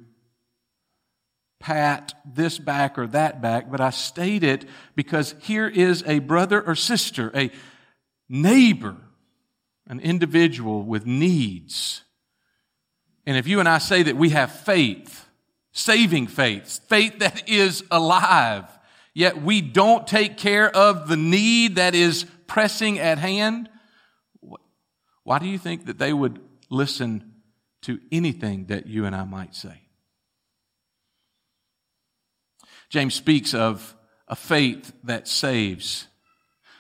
pat 1.59 2.13
this 2.27 2.59
back 2.59 2.99
or 2.99 3.07
that 3.07 3.41
back, 3.41 3.71
but 3.71 3.81
I 3.81 3.89
state 3.89 4.45
it 4.45 4.67
because 4.95 5.35
here 5.41 5.67
is 5.67 6.05
a 6.07 6.19
brother 6.19 6.61
or 6.61 6.75
sister, 6.75 7.33
a 7.35 7.51
neighbor, 8.29 8.99
an 9.87 10.01
individual 10.01 10.83
with 10.83 11.07
needs. 11.07 12.03
And 13.25 13.39
if 13.39 13.47
you 13.47 13.59
and 13.59 13.71
I 13.71 13.79
say 13.79 14.03
that 14.03 14.19
we 14.19 14.29
have 14.31 14.53
faith, 14.53 15.27
saving 15.73 16.27
faith, 16.27 16.81
faith 16.91 17.21
that 17.21 17.49
is 17.49 17.83
alive, 17.91 18.67
yet 19.15 19.41
we 19.41 19.61
don't 19.61 20.07
take 20.07 20.37
care 20.37 20.69
of 20.77 21.09
the 21.09 21.17
need 21.17 21.77
that 21.77 21.95
is 21.95 22.27
pressing 22.47 22.99
at 22.99 23.19
hand, 23.19 23.69
why 25.23 25.39
do 25.39 25.47
you 25.47 25.59
think 25.59 25.87
that 25.87 25.99
they 25.99 26.13
would 26.13 26.41
listen 26.71 27.33
to 27.83 27.99
anything 28.13 28.67
that 28.67 28.87
you 28.87 29.07
and 29.07 29.17
I 29.17 29.25
might 29.25 29.55
say? 29.55 29.81
James 32.91 33.15
speaks 33.15 33.55
of 33.55 33.97
a 34.29 34.37
faith 34.37 34.93
that 35.05 35.27
saves. 35.27 36.07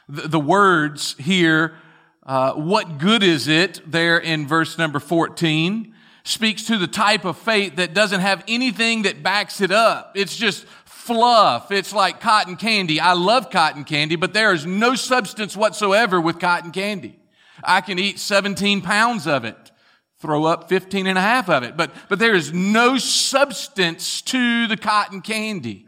The, 0.08 0.38
words 0.38 1.16
here, 1.18 1.76
uh, 2.24 2.52
what 2.52 2.98
good 2.98 3.22
is 3.22 3.48
it, 3.48 3.80
there 3.90 4.18
in 4.18 4.46
verse 4.46 4.76
number 4.76 5.00
14, 5.00 5.94
speaks 6.24 6.64
to 6.64 6.78
the 6.78 6.86
type 6.86 7.24
of 7.24 7.38
faith 7.38 7.76
that 7.76 7.94
doesn't 7.94 8.20
have 8.20 8.44
anything 8.46 9.02
that 9.02 9.22
backs 9.22 9.60
it 9.60 9.70
up. 9.70 10.12
It's 10.14 10.36
just 10.36 10.66
fluff. 11.04 11.70
It's 11.70 11.92
like 11.92 12.20
cotton 12.20 12.56
candy. 12.56 12.98
I 12.98 13.12
love 13.12 13.50
cotton 13.50 13.84
candy, 13.84 14.16
but 14.16 14.32
there 14.32 14.52
is 14.52 14.64
no 14.64 14.94
substance 14.94 15.56
whatsoever 15.56 16.20
with 16.20 16.38
cotton 16.38 16.72
candy. 16.72 17.18
I 17.62 17.82
can 17.82 17.98
eat 17.98 18.18
17 18.18 18.80
pounds 18.80 19.26
of 19.26 19.44
it, 19.44 19.70
throw 20.18 20.44
up 20.44 20.68
15 20.68 21.06
and 21.06 21.18
a 21.18 21.20
half 21.20 21.48
of 21.50 21.62
it, 21.62 21.76
but, 21.76 21.92
but 22.08 22.18
there 22.18 22.34
is 22.34 22.52
no 22.52 22.96
substance 22.96 24.22
to 24.22 24.66
the 24.66 24.76
cotton 24.76 25.20
candy. 25.20 25.86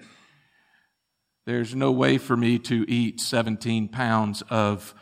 There's 1.46 1.74
no 1.74 1.92
way 1.92 2.18
for 2.18 2.36
me 2.36 2.58
to 2.60 2.84
eat 2.88 3.20
17 3.20 3.88
pounds 3.88 4.42
of 4.50 4.94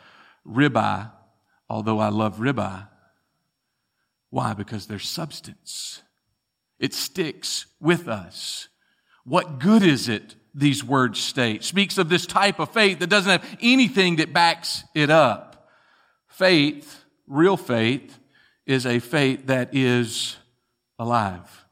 ribeye, 0.47 1.11
although 1.69 1.99
I 1.99 2.09
love 2.09 2.37
ribeye. 2.37 2.87
Why? 4.29 4.53
Because 4.53 4.87
there's 4.87 5.09
substance. 5.09 6.01
It 6.79 6.93
sticks 6.93 7.65
with 7.79 8.07
us. 8.07 8.69
What 9.25 9.59
good 9.59 9.83
is 9.83 10.07
it, 10.07 10.35
these 10.53 10.83
words 10.83 11.19
state? 11.19 11.63
Speaks 11.63 11.97
of 11.97 12.09
this 12.09 12.25
type 12.25 12.59
of 12.59 12.71
faith 12.71 12.99
that 12.99 13.07
doesn't 13.07 13.31
have 13.31 13.57
anything 13.61 14.17
that 14.17 14.33
backs 14.33 14.83
it 14.93 15.09
up. 15.09 15.67
Faith, 16.27 17.03
real 17.27 17.57
faith, 17.57 18.19
is 18.65 18.85
a 18.85 18.99
faith 18.99 19.47
that 19.47 19.73
is 19.73 20.37
alive. 20.99 21.65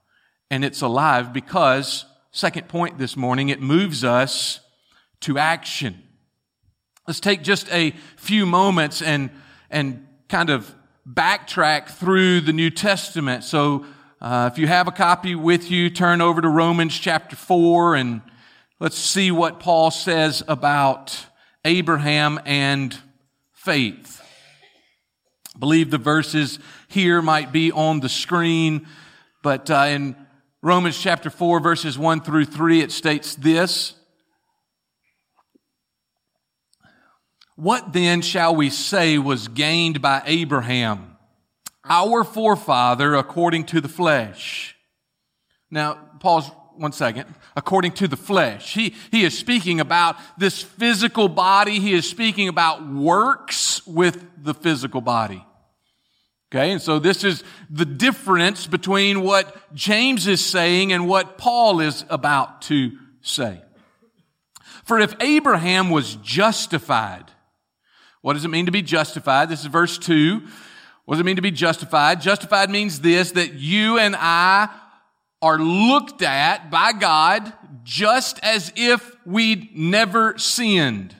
And 0.50 0.66
it's 0.66 0.82
alive 0.82 1.32
because, 1.32 2.06
second 2.32 2.68
point 2.68 2.98
this 2.98 3.16
morning, 3.16 3.50
it 3.50 3.62
moves 3.62 4.04
us 4.04 4.60
to 5.22 5.38
action. 5.38 6.02
Let's 7.08 7.20
take 7.20 7.44
just 7.44 7.72
a 7.72 7.94
few 8.18 8.46
moments 8.46 9.02
and, 9.02 9.30
and 9.70 10.08
kind 10.28 10.50
of 10.50 10.74
backtrack 11.08 11.90
through 11.90 12.42
the 12.42 12.54
New 12.54 12.70
Testament. 12.70 13.44
So 13.44 13.86
uh, 14.24 14.50
if 14.50 14.58
you 14.58 14.68
have 14.68 14.88
a 14.88 14.92
copy 14.92 15.36
with 15.36 15.70
you, 15.70 15.90
turn 15.90 16.22
over 16.22 16.40
to 16.40 16.48
Romans 16.48 16.98
chapter 16.98 17.36
4 17.36 17.96
and 17.96 18.22
let's 18.80 18.98
see 18.98 19.32
what 19.32 19.60
Paul 19.60 19.92
says 19.92 20.42
about 20.48 21.26
Abraham 21.66 22.40
and 22.46 22.98
faith. 23.52 24.22
I 25.54 25.60
believe 25.60 25.92
the 25.92 25.98
verses 25.98 26.58
here 26.88 27.22
might 27.22 27.52
be 27.52 27.74
on 27.74 28.00
the 28.00 28.08
screen, 28.08 28.88
but 29.42 29.70
uh, 29.70 29.88
in 29.90 30.16
Romans 30.62 30.98
chapter 30.98 31.30
4, 31.30 31.60
verses 31.60 31.98
1 31.98 32.22
through 32.22 32.46
3, 32.46 32.80
it 32.80 32.94
states 32.94 33.36
this 33.36 33.94
What 37.58 37.92
then 37.92 38.22
shall 38.22 38.56
we 38.56 38.70
say 38.70 39.18
was 39.18 39.50
gained 39.50 40.02
by 40.02 40.24
Abraham? 40.26 41.13
Our 41.86 42.24
forefather 42.24 43.16
according 43.16 43.66
to 43.66 43.82
the 43.82 43.88
flesh. 43.88 44.76
Now, 45.70 45.96
pause 46.20 46.50
one 46.76 46.92
second. 46.92 47.34
According 47.56 47.94
to 47.94 48.08
the 48.08 48.18
flesh. 48.18 48.74
He, 48.74 48.96
he 49.12 49.24
is 49.24 49.38
speaking 49.38 49.80
about 49.80 50.18
this 50.38 50.62
physical 50.62 51.28
body. 51.28 51.80
He 51.80 51.94
is 51.94 52.10
speaking 52.10 52.48
about 52.48 52.88
works 52.88 53.86
with 53.86 54.26
the 54.44 54.54
physical 54.54 55.02
body. 55.02 55.46
Okay, 56.54 56.72
and 56.72 56.82
so 56.82 57.00
this 57.00 57.24
is 57.24 57.44
the 57.72 57.86
difference 57.86 58.68
between 58.68 59.22
what 59.22 59.74
James 59.74 60.28
is 60.28 60.46
saying 60.46 60.94
and 60.94 61.08
what 61.08 61.38
Paul 61.40 61.80
is 61.80 62.06
about 62.10 62.62
to 62.64 62.92
say. 63.22 63.60
For 64.84 65.00
if 65.00 65.16
Abraham 65.20 65.90
was 65.90 66.16
justified, 66.18 67.26
what 68.22 68.34
does 68.34 68.46
it 68.46 68.50
mean 68.50 68.68
to 68.68 68.72
be 68.72 68.84
justified? 68.84 69.50
This 69.50 69.62
is 69.62 69.66
verse 69.66 69.98
2. 69.98 70.44
What 71.06 71.16
does 71.16 71.22
it 71.22 71.26
mean 71.26 71.36
to 71.36 71.42
be 71.42 71.52
justified? 71.52 72.22
Justified 72.22 72.70
means 72.70 73.02
this, 73.02 73.32
that 73.32 73.54
you 73.54 74.00
and 74.00 74.16
I 74.18 74.70
are 75.42 75.60
looked 75.60 76.22
at 76.22 76.72
by 76.72 76.94
God 76.94 77.52
just 77.84 78.40
as 78.44 78.72
if 78.78 79.14
we'd 79.26 79.76
never 79.76 80.38
sinned. 80.38 81.16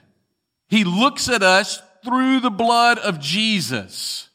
He 0.68 0.84
looks 0.84 1.28
at 1.28 1.42
us 1.42 1.82
through 2.04 2.40
the 2.40 2.50
blood 2.50 2.98
of 2.98 3.20
Jesus. 3.20 4.30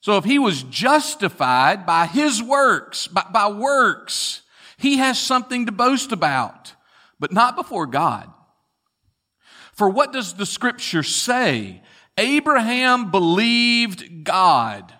So 0.00 0.18
if 0.18 0.24
he 0.24 0.38
was 0.38 0.62
justified 0.64 1.86
by 1.86 2.06
his 2.06 2.42
works, 2.42 3.06
by, 3.06 3.24
by 3.32 3.48
works, 3.50 4.42
he 4.76 4.98
has 4.98 5.18
something 5.18 5.66
to 5.66 5.72
boast 5.72 6.12
about, 6.12 6.74
but 7.18 7.32
not 7.32 7.56
before 7.56 7.86
God. 7.86 8.30
For 9.72 9.88
what 9.88 10.12
does 10.12 10.34
the 10.34 10.46
scripture 10.46 11.02
say? 11.02 11.82
Abraham 12.18 13.12
believed 13.12 14.24
God, 14.24 14.92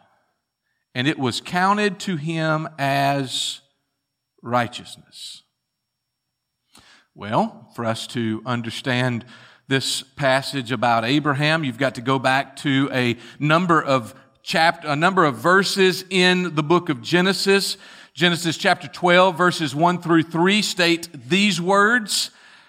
and 0.94 1.09
it 1.09 1.18
was 1.18 1.40
counted 1.40 1.98
to 2.00 2.14
him 2.14 2.68
as 2.78 3.61
righteousness. 4.40 5.42
Well, 7.16 7.70
for 7.74 7.85
us 7.85 8.07
to 8.09 8.40
understand 8.46 9.26
this 9.66 10.02
passage 10.02 10.70
about 10.70 11.04
Abraham, 11.04 11.64
you've 11.64 11.76
got 11.76 11.96
to 11.96 12.00
go 12.00 12.20
back 12.20 12.54
to 12.59 12.88
a 12.92 13.16
number 13.40 13.83
of 13.83 14.14
chapter, 14.44 14.87
a 14.87 14.96
number 14.96 15.24
of 15.24 15.35
verses 15.35 16.04
in 16.09 16.54
the 16.54 16.62
book 16.62 16.88
of 16.88 17.02
Genesis. 17.02 17.76
Genesis 18.14 18.57
chapter 18.57 18.87
12 18.87 19.37
verses 19.37 19.74
1 19.74 20.00
through 20.00 20.22
3 20.22 20.62
state 20.62 21.09
these 21.12 21.61
words. 21.61 22.31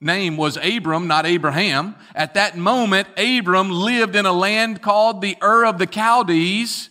name 0.00 0.36
was 0.36 0.56
Abram, 0.56 1.06
not 1.06 1.26
Abraham. 1.26 1.94
At 2.14 2.34
that 2.34 2.56
moment, 2.56 3.08
Abram 3.16 3.70
lived 3.70 4.16
in 4.16 4.26
a 4.26 4.32
land 4.32 4.82
called 4.82 5.20
the 5.20 5.36
Ur 5.42 5.66
of 5.66 5.78
the 5.78 5.86
Chaldees, 5.86 6.88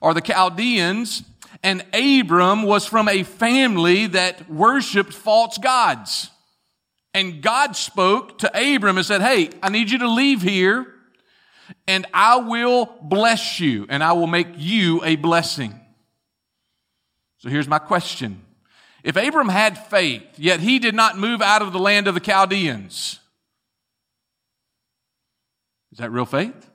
or 0.00 0.14
the 0.14 0.20
Chaldeans, 0.20 1.22
and 1.62 1.84
Abram 1.92 2.62
was 2.62 2.86
from 2.86 3.08
a 3.08 3.22
family 3.22 4.06
that 4.08 4.50
worshiped 4.50 5.12
false 5.12 5.58
gods. 5.58 6.30
And 7.12 7.42
God 7.42 7.76
spoke 7.76 8.38
to 8.38 8.74
Abram 8.74 8.96
and 8.96 9.04
said, 9.04 9.20
Hey, 9.20 9.50
I 9.62 9.68
need 9.68 9.90
you 9.90 9.98
to 9.98 10.08
leave 10.08 10.40
here, 10.40 10.86
and 11.86 12.06
I 12.14 12.36
will 12.36 12.86
bless 13.02 13.60
you, 13.60 13.86
and 13.90 14.02
I 14.02 14.12
will 14.12 14.26
make 14.26 14.48
you 14.56 15.04
a 15.04 15.16
blessing. 15.16 15.78
So 17.38 17.48
here's 17.48 17.68
my 17.68 17.78
question 17.78 18.42
if 19.02 19.16
Abram 19.16 19.48
had 19.48 19.78
faith, 19.86 20.26
yet 20.36 20.60
he 20.60 20.78
did 20.78 20.94
not 20.94 21.18
move 21.18 21.40
out 21.42 21.62
of 21.62 21.72
the 21.72 21.78
land 21.78 22.06
of 22.06 22.14
the 22.14 22.20
Chaldeans, 22.20 23.20
is 25.92 25.98
that 25.98 26.10
real 26.10 26.26
faith? 26.26 26.70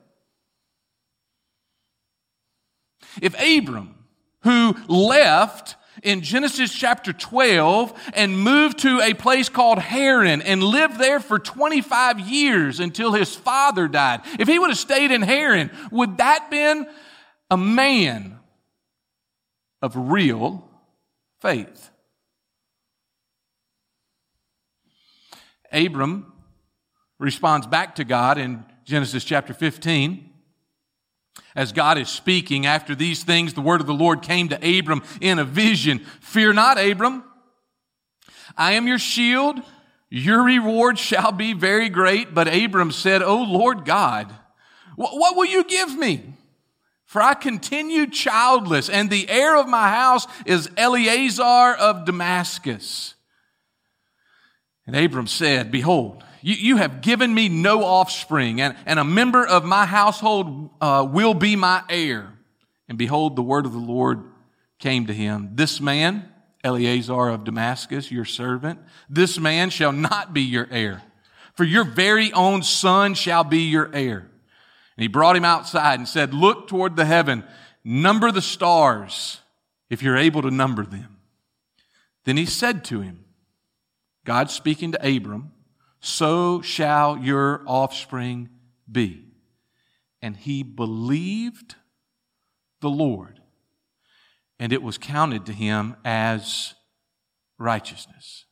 If 3.22 3.34
Abram, 3.40 3.94
who 4.42 4.76
left 4.88 5.76
in 6.02 6.20
Genesis 6.20 6.72
chapter 6.72 7.12
12 7.12 8.10
and 8.14 8.38
moved 8.38 8.80
to 8.80 9.00
a 9.00 9.14
place 9.14 9.48
called 9.48 9.78
Haran 9.78 10.42
and 10.42 10.62
lived 10.62 10.98
there 10.98 11.20
for 11.20 11.38
25 11.38 12.20
years 12.20 12.80
until 12.80 13.12
his 13.12 13.34
father 13.34 13.88
died, 13.88 14.20
if 14.38 14.48
he 14.48 14.58
would 14.58 14.70
have 14.70 14.78
stayed 14.78 15.10
in 15.10 15.22
Haran, 15.22 15.70
would 15.90 16.18
that 16.18 16.50
been 16.50 16.86
a 17.50 17.56
man 17.56 18.38
of 19.80 19.94
real 19.96 20.68
faith? 21.40 21.90
Abram 25.76 26.32
responds 27.18 27.66
back 27.66 27.96
to 27.96 28.04
God 28.04 28.38
in 28.38 28.64
Genesis 28.84 29.24
chapter 29.24 29.52
15. 29.52 30.30
As 31.54 31.72
God 31.72 31.98
is 31.98 32.08
speaking, 32.08 32.64
after 32.64 32.94
these 32.94 33.22
things, 33.22 33.52
the 33.52 33.60
word 33.60 33.80
of 33.80 33.86
the 33.86 33.94
Lord 33.94 34.22
came 34.22 34.48
to 34.48 34.78
Abram 34.78 35.02
in 35.20 35.38
a 35.38 35.44
vision. 35.44 35.98
Fear 36.20 36.54
not, 36.54 36.78
Abram. 36.78 37.24
I 38.56 38.72
am 38.72 38.86
your 38.86 38.98
shield. 38.98 39.60
Your 40.08 40.42
reward 40.42 40.98
shall 40.98 41.32
be 41.32 41.52
very 41.52 41.90
great. 41.90 42.32
But 42.32 42.48
Abram 42.48 42.90
said, 42.90 43.22
O 43.22 43.42
Lord 43.42 43.84
God, 43.84 44.32
what 44.94 45.36
will 45.36 45.44
you 45.44 45.64
give 45.64 45.96
me? 45.96 46.34
For 47.04 47.20
I 47.20 47.34
continue 47.34 48.06
childless, 48.06 48.88
and 48.88 49.10
the 49.10 49.28
heir 49.28 49.56
of 49.56 49.68
my 49.68 49.90
house 49.90 50.26
is 50.46 50.70
Eliezer 50.76 51.42
of 51.42 52.04
Damascus. 52.04 53.15
And 54.86 54.94
Abram 54.94 55.26
said, 55.26 55.70
Behold, 55.70 56.22
You, 56.42 56.54
you 56.54 56.76
have 56.76 57.00
given 57.00 57.34
me 57.34 57.48
no 57.48 57.82
offspring, 57.82 58.60
and, 58.60 58.76
and 58.86 58.98
a 58.98 59.04
member 59.04 59.44
of 59.44 59.64
my 59.64 59.84
household 59.84 60.70
uh, 60.80 61.06
will 61.10 61.34
be 61.34 61.56
my 61.56 61.82
heir. 61.88 62.32
And 62.88 62.96
behold, 62.96 63.34
the 63.34 63.42
word 63.42 63.66
of 63.66 63.72
the 63.72 63.78
Lord 63.78 64.22
came 64.78 65.06
to 65.06 65.12
him. 65.12 65.50
This 65.54 65.80
man, 65.80 66.28
Eliezer 66.64 67.28
of 67.28 67.44
Damascus, 67.44 68.12
your 68.12 68.24
servant, 68.24 68.78
this 69.10 69.38
man 69.38 69.70
shall 69.70 69.92
not 69.92 70.32
be 70.32 70.42
your 70.42 70.68
heir, 70.70 71.02
for 71.54 71.64
your 71.64 71.84
very 71.84 72.32
own 72.32 72.62
son 72.62 73.14
shall 73.14 73.42
be 73.42 73.62
your 73.62 73.92
heir. 73.92 74.30
And 74.96 75.02
he 75.02 75.08
brought 75.08 75.36
him 75.36 75.44
outside 75.44 75.98
and 75.98 76.08
said, 76.08 76.32
Look 76.32 76.68
toward 76.68 76.94
the 76.94 77.04
heaven, 77.06 77.42
number 77.84 78.30
the 78.30 78.40
stars, 78.40 79.40
if 79.90 80.02
you're 80.02 80.16
able 80.16 80.42
to 80.42 80.50
number 80.50 80.84
them. 80.86 81.16
Then 82.24 82.36
he 82.36 82.46
said 82.46 82.84
to 82.84 83.00
him, 83.00 83.24
God 84.26 84.50
speaking 84.50 84.92
to 84.92 85.16
Abram, 85.16 85.52
So 86.00 86.60
shall 86.60 87.16
your 87.16 87.62
offspring 87.66 88.50
be. 88.90 89.24
And 90.20 90.36
he 90.36 90.62
believed 90.62 91.76
the 92.80 92.90
Lord 92.90 93.40
and 94.58 94.72
it 94.72 94.82
was 94.82 94.98
counted 94.98 95.46
to 95.46 95.52
him 95.52 95.96
as 96.04 96.74
righteousness. 97.58 98.46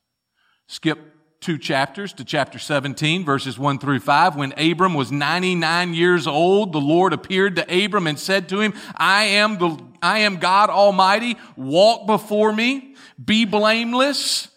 Skip 0.66 0.98
two 1.40 1.58
chapters 1.58 2.12
to 2.14 2.24
chapter 2.24 2.58
17, 2.58 3.24
verses 3.24 3.58
1 3.58 3.78
through 3.78 4.00
5. 4.00 4.37
When 4.37 4.52
Abram 4.58 4.94
was 4.94 5.12
99 5.12 5.94
years 5.94 6.26
old, 6.26 6.72
the 6.72 6.80
Lord 6.80 7.12
appeared 7.12 7.56
to 7.56 7.84
Abram 7.84 8.06
and 8.06 8.18
said 8.18 8.48
to 8.48 8.60
him, 8.60 8.74
I 8.96 9.24
am 9.24 9.58
the, 9.58 9.78
I 10.02 10.20
am 10.20 10.37
God 10.37 10.70
Almighty. 10.70 11.37
Walk 11.56 12.06
before 12.06 12.52
me. 12.52 12.94
Be 13.22 13.44
blameless 13.44 14.48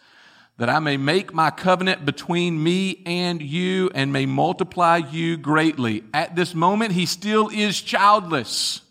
that 0.57 0.69
I 0.69 0.79
may 0.79 0.97
make 0.97 1.33
my 1.33 1.51
covenant 1.51 2.05
between 2.05 2.61
me 2.61 3.03
and 3.05 3.41
you 3.41 3.91
and 3.93 4.11
may 4.11 4.25
multiply 4.25 4.97
you 4.97 5.37
greatly. 5.37 6.03
At 6.13 6.35
this 6.35 6.55
moment, 6.55 6.93
he 6.93 7.05
still 7.05 7.49
is 7.49 7.79
childless. 7.79 8.81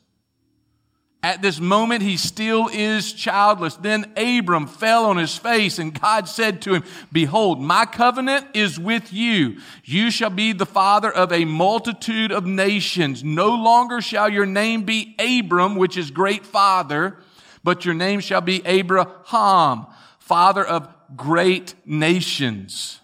At 1.25 1.43
this 1.43 1.59
moment, 1.59 2.03
he 2.03 2.17
still 2.17 2.69
is 2.73 3.13
childless. 3.13 3.75
Then 3.75 4.13
Abram 4.17 4.69
fell 4.69 5.07
on 5.07 5.17
his 5.17 5.37
face, 5.37 5.81
and 5.81 5.99
God 5.99 6.29
said 6.29 6.63
to 6.63 6.75
him, 6.75 6.85
Behold, 7.11 7.61
my 7.61 7.85
covenant 7.85 8.47
is 8.55 8.79
with 8.79 9.13
you. 9.13 9.59
You 9.83 10.13
shall 10.13 10.31
be 10.31 10.53
the 10.53 10.67
father 10.67 11.11
of 11.11 11.33
a 11.33 11.45
multitude 11.45 12.31
of 12.31 12.47
nations. 12.47 13.25
No 13.25 13.49
longer 13.49 14.01
shall 14.01 14.29
your 14.29 14.47
name 14.47 14.85
be 14.85 15.17
Abram, 15.19 15.75
which 15.75 15.97
is 15.97 16.13
great 16.13 16.47
father, 16.47 17.17
but 17.65 17.85
your 17.85 17.95
name 17.95 18.21
shall 18.21 18.41
be 18.41 18.65
Abraham, 18.65 19.87
father 20.21 20.65
of 20.65 20.96
great 21.15 21.75
nations. 21.85 23.01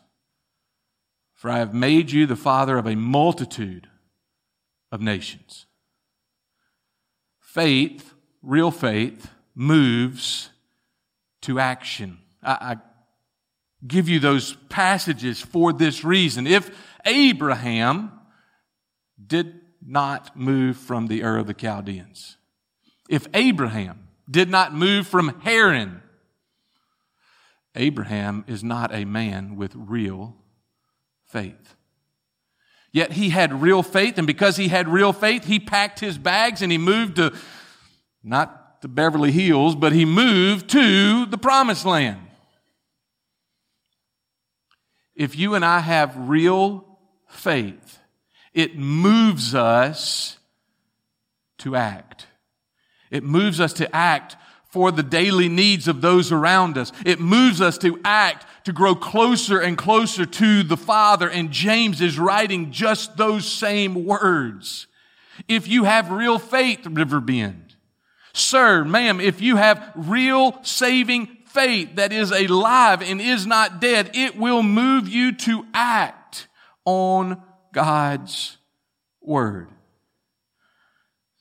For 1.34 1.50
I 1.50 1.58
have 1.58 1.74
made 1.74 2.10
you 2.10 2.26
the 2.26 2.36
father 2.36 2.78
of 2.78 2.86
a 2.86 2.96
multitude 2.96 3.88
of 4.90 5.00
nations. 5.00 5.66
Faith 7.40 8.12
real 8.42 8.70
faith 8.70 9.30
moves 9.54 10.50
to 11.42 11.58
action. 11.58 12.18
I, 12.42 12.52
I, 12.52 12.76
give 13.84 14.08
you 14.08 14.20
those 14.20 14.54
passages 14.68 15.40
for 15.40 15.72
this 15.72 16.04
reason. 16.04 16.46
If 16.46 16.70
Abraham 17.04 18.12
did 19.24 19.60
not 19.84 20.36
move 20.36 20.76
from 20.76 21.08
the 21.08 21.24
Ur 21.24 21.38
of 21.38 21.48
the 21.48 21.54
Chaldeans, 21.54 22.36
if 23.08 23.26
Abraham 23.34 24.08
did 24.30 24.48
not 24.48 24.72
move 24.72 25.08
from 25.08 25.40
Haran, 25.40 26.01
Abraham 27.74 28.44
is 28.46 28.62
not 28.62 28.94
a 28.94 29.04
man 29.04 29.56
with 29.56 29.72
real 29.74 30.36
faith. 31.26 31.76
Yet 32.92 33.12
he 33.12 33.30
had 33.30 33.62
real 33.62 33.82
faith, 33.82 34.18
and 34.18 34.26
because 34.26 34.56
he 34.56 34.68
had 34.68 34.86
real 34.88 35.14
faith, 35.14 35.44
he 35.44 35.58
packed 35.58 36.00
his 36.00 36.18
bags 36.18 36.60
and 36.60 36.70
he 36.70 36.78
moved 36.78 37.16
to 37.16 37.32
not 38.22 38.82
to 38.82 38.88
Beverly 38.88 39.32
Hills, 39.32 39.74
but 39.74 39.92
he 39.92 40.04
moved 40.04 40.68
to 40.70 41.24
the 41.26 41.38
promised 41.38 41.86
land. 41.86 42.20
If 45.14 45.36
you 45.36 45.54
and 45.54 45.64
I 45.64 45.80
have 45.80 46.28
real 46.28 46.98
faith, 47.28 47.98
it 48.52 48.76
moves 48.76 49.54
us 49.54 50.38
to 51.58 51.76
act. 51.76 52.26
It 53.10 53.22
moves 53.22 53.60
us 53.60 53.72
to 53.74 53.94
act 53.94 54.36
for 54.72 54.90
the 54.90 55.02
daily 55.02 55.50
needs 55.50 55.86
of 55.86 56.00
those 56.00 56.32
around 56.32 56.78
us. 56.78 56.92
It 57.04 57.20
moves 57.20 57.60
us 57.60 57.76
to 57.78 58.00
act 58.04 58.46
to 58.64 58.72
grow 58.72 58.94
closer 58.94 59.60
and 59.60 59.76
closer 59.76 60.24
to 60.24 60.62
the 60.62 60.78
Father. 60.78 61.28
And 61.28 61.50
James 61.50 62.00
is 62.00 62.18
writing 62.18 62.72
just 62.72 63.18
those 63.18 63.44
same 63.46 64.06
words. 64.06 64.86
If 65.46 65.68
you 65.68 65.84
have 65.84 66.10
real 66.10 66.38
faith, 66.38 66.86
Riverbend, 66.86 67.76
Sir, 68.32 68.82
ma'am, 68.82 69.20
if 69.20 69.42
you 69.42 69.56
have 69.56 69.92
real 69.94 70.58
saving 70.62 71.26
faith 71.44 71.96
that 71.96 72.14
is 72.14 72.30
alive 72.30 73.02
and 73.02 73.20
is 73.20 73.46
not 73.46 73.78
dead, 73.78 74.10
it 74.14 74.38
will 74.38 74.62
move 74.62 75.06
you 75.06 75.32
to 75.32 75.66
act 75.74 76.48
on 76.86 77.42
God's 77.74 78.56
word. 79.20 79.68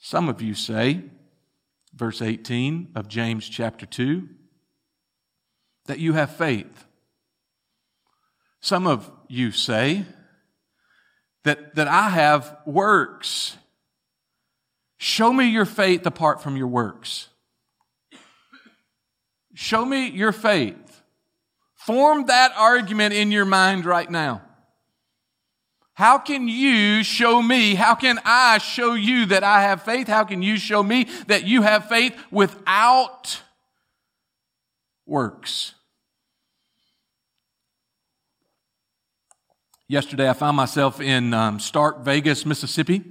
Some 0.02 0.28
of 0.28 0.41
you 0.41 0.54
say, 0.54 1.02
verse 2.02 2.20
18 2.20 2.94
of 2.96 3.08
James 3.08 3.48
chapter 3.48 3.86
2, 3.86 4.28
that 5.86 6.00
you 6.00 6.14
have 6.14 6.36
faith. 6.36 6.86
Some 8.60 8.88
of 8.88 9.12
you 9.28 9.52
say 9.52 10.06
that, 11.44 11.76
that 11.76 11.88
I 11.88 12.10
have 12.10 12.58
works. 12.66 13.56
Show 14.98 15.32
me 15.32 15.46
your 15.46 15.66
faith 15.66 16.08
apart 16.08 16.42
from 16.42 16.58
your 16.58 16.66
works. 16.66 17.28
Show 19.54 19.86
me 19.86 20.10
your 20.10 20.32
faith. 20.32 21.04
Form 21.76 22.26
that 22.26 22.52
argument 22.58 23.14
in 23.14 23.32
your 23.32 23.46
mind 23.46 23.86
right 23.86 24.10
now. 24.10 24.42
How 26.02 26.18
can 26.18 26.48
you 26.48 27.04
show 27.04 27.44
me? 27.44 27.76
How 27.76 27.94
can 27.94 28.20
I 28.26 28.58
show 28.58 28.96
you 28.96 29.28
that 29.28 29.44
I 29.44 29.62
have 29.62 29.84
faith? 29.84 30.08
How 30.08 30.24
can 30.24 30.42
you 30.42 30.58
show 30.58 30.82
me 30.82 31.04
that 31.28 31.46
you 31.46 31.62
have 31.62 31.90
faith 31.90 32.18
without 32.32 33.40
works? 35.06 35.76
Yesterday, 39.88 40.28
I 40.28 40.34
found 40.34 40.58
myself 40.58 41.00
in 41.00 41.36
um, 41.36 41.60
Stark, 41.60 42.00
Vegas, 42.00 42.48
Mississippi. 42.48 43.04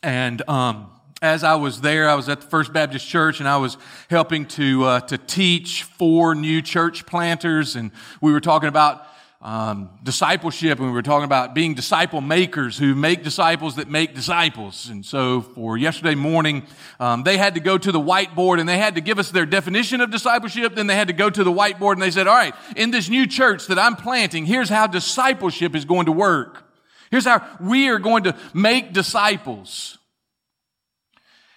And 0.00 0.48
um, 0.48 0.92
as 1.20 1.42
I 1.42 1.56
was 1.56 1.80
there, 1.80 2.08
I 2.08 2.14
was 2.14 2.28
at 2.28 2.42
the 2.42 2.46
First 2.46 2.72
Baptist 2.72 3.08
Church, 3.08 3.40
and 3.40 3.48
I 3.48 3.56
was 3.56 3.76
helping 4.08 4.46
to 4.46 4.84
uh, 4.84 5.00
to 5.00 5.18
teach 5.18 5.82
four 5.82 6.36
new 6.36 6.62
church 6.62 7.04
planters, 7.04 7.74
and 7.74 7.90
we 8.20 8.30
were 8.30 8.40
talking 8.40 8.68
about 8.68 9.09
um, 9.42 9.88
discipleship, 10.02 10.78
and 10.78 10.88
we 10.88 10.92
were 10.92 11.02
talking 11.02 11.24
about 11.24 11.54
being 11.54 11.74
disciple 11.74 12.20
makers 12.20 12.76
who 12.76 12.94
make 12.94 13.24
disciples 13.24 13.76
that 13.76 13.88
make 13.88 14.14
disciples. 14.14 14.88
And 14.90 15.04
so, 15.04 15.40
for 15.40 15.78
yesterday 15.78 16.14
morning, 16.14 16.66
um, 16.98 17.22
they 17.22 17.38
had 17.38 17.54
to 17.54 17.60
go 17.60 17.78
to 17.78 17.90
the 17.90 18.00
whiteboard 18.00 18.60
and 18.60 18.68
they 18.68 18.76
had 18.76 18.96
to 18.96 19.00
give 19.00 19.18
us 19.18 19.30
their 19.30 19.46
definition 19.46 20.02
of 20.02 20.10
discipleship. 20.10 20.74
Then 20.74 20.86
they 20.86 20.96
had 20.96 21.08
to 21.08 21.14
go 21.14 21.30
to 21.30 21.42
the 21.42 21.52
whiteboard 21.52 21.94
and 21.94 22.02
they 22.02 22.10
said, 22.10 22.26
"All 22.26 22.36
right, 22.36 22.54
in 22.76 22.90
this 22.90 23.08
new 23.08 23.26
church 23.26 23.66
that 23.68 23.78
I'm 23.78 23.96
planting, 23.96 24.44
here's 24.44 24.68
how 24.68 24.86
discipleship 24.86 25.74
is 25.74 25.84
going 25.84 26.06
to 26.06 26.12
work." 26.12 26.66
Here's 27.10 27.24
how 27.24 27.44
we 27.60 27.88
are 27.88 27.98
going 27.98 28.24
to 28.24 28.36
make 28.54 28.92
disciples. 28.92 29.98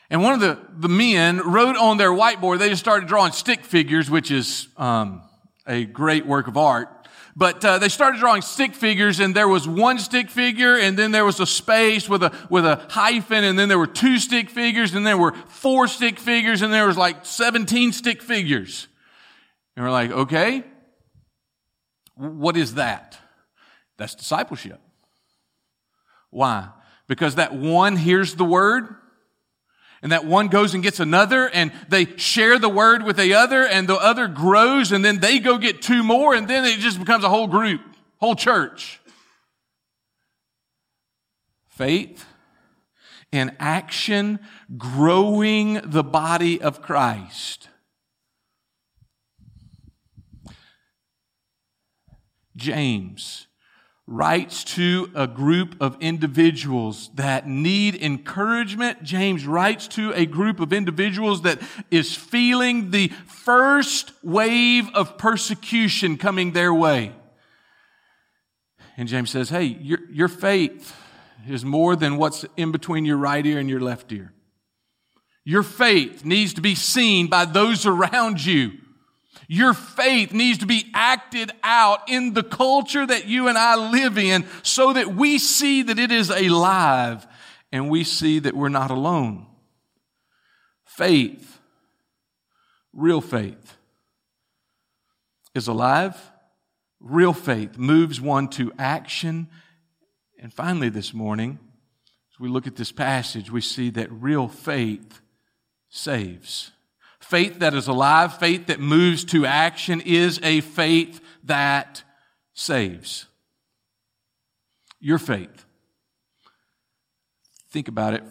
And 0.09 0.23
one 0.23 0.33
of 0.33 0.39
the, 0.39 0.59
the 0.77 0.89
men 0.89 1.37
wrote 1.39 1.75
on 1.75 1.97
their 1.97 2.11
whiteboard, 2.11 2.59
they 2.59 2.69
just 2.69 2.81
started 2.81 3.07
drawing 3.07 3.31
stick 3.31 3.63
figures, 3.63 4.09
which 4.09 4.31
is 4.31 4.67
um, 4.77 5.21
a 5.65 5.85
great 5.85 6.25
work 6.25 6.47
of 6.47 6.57
art. 6.57 6.89
But 7.35 7.65
uh, 7.65 7.79
they 7.79 7.89
started 7.89 8.19
drawing 8.19 8.43
stick 8.43 8.75
figures, 8.75 9.19
and 9.19 9.33
there 9.33 9.47
was 9.47 9.67
one 9.67 9.97
stick 9.97 10.29
figure, 10.29 10.77
and 10.77 10.97
then 10.97 11.11
there 11.11 11.25
was 11.25 11.39
a 11.39 11.47
space 11.47 12.07
with 12.07 12.21
a 12.21 12.31
with 12.49 12.63
a 12.63 12.85
hyphen, 12.89 13.43
and 13.43 13.57
then 13.57 13.69
there 13.69 13.79
were 13.79 13.87
two 13.87 14.19
stick 14.19 14.51
figures, 14.51 14.93
and 14.93 15.05
there 15.05 15.17
were 15.17 15.33
four 15.47 15.87
stick 15.87 16.19
figures, 16.19 16.61
and 16.61 16.71
there 16.71 16.85
was 16.85 16.97
like 16.97 17.25
seventeen 17.25 17.91
stick 17.91 18.21
figures. 18.21 18.87
And 19.75 19.83
we're 19.83 19.91
like, 19.91 20.11
okay, 20.11 20.63
what 22.15 22.55
is 22.55 22.75
that? 22.75 23.17
That's 23.97 24.13
discipleship. 24.13 24.79
Why? 26.29 26.69
Because 27.07 27.35
that 27.35 27.53
one 27.55 27.95
hears 27.95 28.35
the 28.35 28.45
word, 28.45 28.95
and 30.03 30.11
that 30.11 30.25
one 30.25 30.49
goes 30.49 30.73
and 30.73 30.83
gets 30.83 30.99
another, 30.99 31.49
and 31.49 31.71
they 31.87 32.05
share 32.17 32.59
the 32.59 32.67
word 32.67 33.03
with 33.03 33.15
the 33.15 33.33
other, 33.33 33.65
and 33.65 33.87
the 33.87 33.95
other 33.95 34.27
grows, 34.27 34.91
and 34.91 35.03
then 35.03 35.19
they 35.19 35.39
go 35.39 35.57
get 35.57 35.81
two 35.81 36.03
more, 36.03 36.35
and 36.35 36.45
then 36.47 36.65
it 36.65 36.79
just 36.79 36.99
becomes 36.99 37.23
a 37.23 37.29
whole 37.29 37.47
group, 37.47 37.79
whole 38.19 38.35
church. 38.35 38.99
Faith 41.69 42.25
and 43.31 43.55
action 43.59 44.39
growing 44.77 45.79
the 45.85 46.03
body 46.03 46.61
of 46.61 46.81
Christ. 46.81 47.69
James 52.57 53.47
writes 54.05 54.63
to 54.65 55.09
a 55.15 55.27
group 55.27 55.75
of 55.79 55.95
individuals 56.01 57.09
that 57.15 57.47
need 57.47 57.95
encouragement. 57.95 59.01
James 59.03 59.47
writes 59.47 59.87
to 59.87 60.11
a 60.13 60.25
group 60.25 60.59
of 60.59 60.73
individuals 60.73 61.43
that 61.43 61.61
is 61.89 62.13
feeling 62.13 62.91
the 62.91 63.07
first 63.27 64.11
wave 64.21 64.89
of 64.93 65.17
persecution 65.17 66.17
coming 66.17 66.51
their 66.51 66.73
way. 66.73 67.13
And 68.97 69.07
James 69.07 69.31
says, 69.31 69.49
Hey, 69.49 69.63
your, 69.63 69.99
your 70.11 70.27
faith 70.27 70.95
is 71.47 71.63
more 71.63 71.95
than 71.95 72.17
what's 72.17 72.45
in 72.57 72.71
between 72.71 73.05
your 73.05 73.17
right 73.17 73.45
ear 73.45 73.59
and 73.59 73.69
your 73.69 73.79
left 73.79 74.11
ear. 74.11 74.33
Your 75.45 75.63
faith 75.63 76.23
needs 76.23 76.53
to 76.53 76.61
be 76.61 76.75
seen 76.75 77.27
by 77.27 77.45
those 77.45 77.85
around 77.85 78.45
you. 78.45 78.73
Your 79.47 79.73
faith 79.73 80.33
needs 80.33 80.59
to 80.59 80.65
be 80.65 80.89
acted 80.93 81.51
out 81.63 82.09
in 82.09 82.33
the 82.33 82.43
culture 82.43 83.05
that 83.05 83.27
you 83.27 83.47
and 83.47 83.57
I 83.57 83.75
live 83.75 84.17
in 84.17 84.45
so 84.61 84.93
that 84.93 85.13
we 85.15 85.37
see 85.37 85.83
that 85.83 85.99
it 85.99 86.11
is 86.11 86.29
alive 86.29 87.25
and 87.71 87.89
we 87.89 88.03
see 88.03 88.39
that 88.39 88.55
we're 88.55 88.69
not 88.69 88.91
alone. 88.91 89.47
Faith, 90.85 91.59
real 92.93 93.21
faith, 93.21 93.77
is 95.55 95.67
alive. 95.67 96.15
Real 96.99 97.33
faith 97.33 97.77
moves 97.77 98.21
one 98.21 98.47
to 98.49 98.71
action. 98.77 99.49
And 100.39 100.53
finally, 100.53 100.89
this 100.89 101.13
morning, 101.13 101.59
as 102.33 102.39
we 102.39 102.47
look 102.47 102.67
at 102.67 102.75
this 102.75 102.91
passage, 102.91 103.51
we 103.51 103.61
see 103.61 103.89
that 103.91 104.11
real 104.11 104.47
faith 104.47 105.21
saves. 105.89 106.71
Faith 107.23 107.59
that 107.59 107.73
is 107.73 107.87
alive, 107.87 108.37
faith 108.37 108.67
that 108.67 108.81
moves 108.81 109.23
to 109.23 109.45
action 109.45 110.01
is 110.01 110.41
a 110.43 110.59
faith 110.59 111.21
that 111.45 112.03
saves. 112.53 113.27
Your 114.99 115.17
faith. 115.17 115.65
Think 117.71 117.87
about 117.87 118.13
it. 118.13 118.23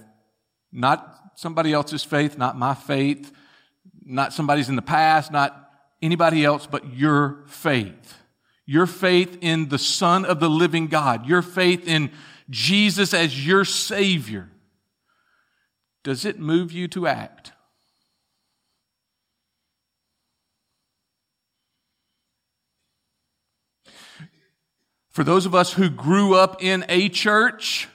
Not 0.71 1.33
somebody 1.37 1.73
else's 1.73 2.05
faith, 2.05 2.37
not 2.37 2.59
my 2.59 2.75
faith, 2.75 3.33
not 4.05 4.35
somebody's 4.35 4.69
in 4.69 4.77
the 4.77 4.83
past, 4.83 5.33
not 5.33 5.71
anybody 6.03 6.45
else, 6.45 6.67
but 6.67 6.95
your 6.95 7.45
faith. 7.47 8.19
Your 8.67 8.87
faith 8.87 9.39
in 9.41 9.71
the 9.71 9.79
Son 9.79 10.27
of 10.27 10.39
the 10.39 10.51
living 10.51 10.87
God. 10.87 11.27
Your 11.27 11.43
faith 11.43 11.89
in 11.89 12.11
Jesus 12.51 13.15
as 13.15 13.45
your 13.45 13.65
Savior. 13.65 14.51
Does 16.05 16.27
it 16.27 16.39
move 16.39 16.73
you 16.73 16.89
to 16.89 17.07
act? 17.07 17.53
For 25.13 25.25
those 25.25 25.45
of 25.45 25.55
us 25.55 25.75
who 25.75 25.91
grew 25.91 26.35
up 26.35 26.63
in 26.63 26.87
a 26.89 27.11
church, 27.11 27.87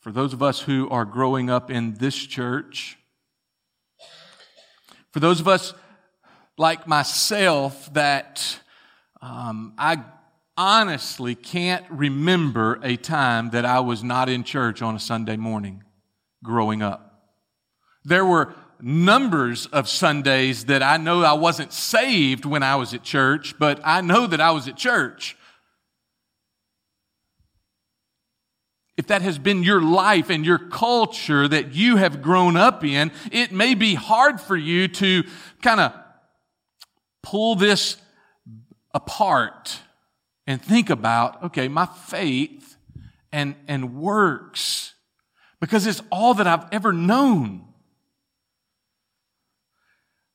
for 0.00 0.10
those 0.10 0.32
of 0.32 0.42
us 0.42 0.58
who 0.60 0.88
are 0.88 1.04
growing 1.04 1.50
up 1.50 1.70
in 1.70 1.94
this 1.94 2.16
church, 2.16 2.96
for 5.12 5.20
those 5.20 5.38
of 5.38 5.46
us 5.46 5.74
like 6.56 6.86
myself 6.86 7.92
that 7.92 8.58
um, 9.20 9.74
I 9.76 10.02
honestly 10.56 11.34
can't 11.34 11.84
remember 11.90 12.80
a 12.82 12.96
time 12.96 13.50
that 13.50 13.66
I 13.66 13.80
was 13.80 14.02
not 14.02 14.30
in 14.30 14.44
church 14.44 14.80
on 14.80 14.96
a 14.96 15.00
Sunday 15.00 15.36
morning 15.36 15.84
growing 16.42 16.80
up. 16.80 17.34
There 18.02 18.24
were 18.24 18.54
numbers 18.80 19.66
of 19.66 19.90
Sundays 19.90 20.64
that 20.66 20.82
I 20.82 20.96
know 20.96 21.22
I 21.22 21.34
wasn't 21.34 21.74
saved 21.74 22.46
when 22.46 22.62
I 22.62 22.76
was 22.76 22.94
at 22.94 23.02
church, 23.02 23.58
but 23.58 23.78
I 23.84 24.00
know 24.00 24.26
that 24.26 24.40
I 24.40 24.52
was 24.52 24.68
at 24.68 24.78
church. 24.78 25.36
If 28.96 29.08
that 29.08 29.22
has 29.22 29.38
been 29.38 29.62
your 29.62 29.82
life 29.82 30.30
and 30.30 30.44
your 30.44 30.58
culture 30.58 31.46
that 31.46 31.74
you 31.74 31.96
have 31.96 32.22
grown 32.22 32.56
up 32.56 32.82
in, 32.82 33.12
it 33.30 33.52
may 33.52 33.74
be 33.74 33.94
hard 33.94 34.40
for 34.40 34.56
you 34.56 34.88
to 34.88 35.24
kind 35.62 35.80
of 35.80 35.92
pull 37.22 37.56
this 37.56 37.96
apart 38.94 39.80
and 40.46 40.62
think 40.62 40.88
about, 40.88 41.42
okay, 41.44 41.68
my 41.68 41.86
faith 41.86 42.76
and, 43.32 43.54
and 43.68 43.96
works, 43.96 44.94
because 45.60 45.86
it's 45.86 46.00
all 46.10 46.34
that 46.34 46.46
I've 46.46 46.66
ever 46.72 46.92
known. 46.92 47.64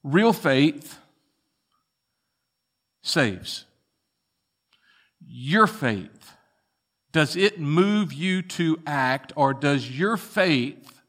Real 0.04 0.34
faith 0.34 1.00
saves. 3.02 3.66
Your 5.26 5.66
faith 5.66 6.34
does 7.12 7.36
it 7.36 7.60
move 7.60 8.14
you 8.14 8.42
to 8.42 8.80
act, 8.88 9.34
or 9.36 9.54
does 9.54 9.90
your 9.90 10.18
faith, 10.18 11.02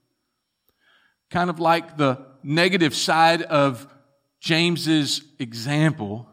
kind 1.30 1.48
of 1.48 1.60
like 1.60 1.96
the 1.96 2.18
negative 2.42 2.94
side 2.94 3.42
of 3.42 3.86
James's 4.40 5.22
example, 5.38 6.28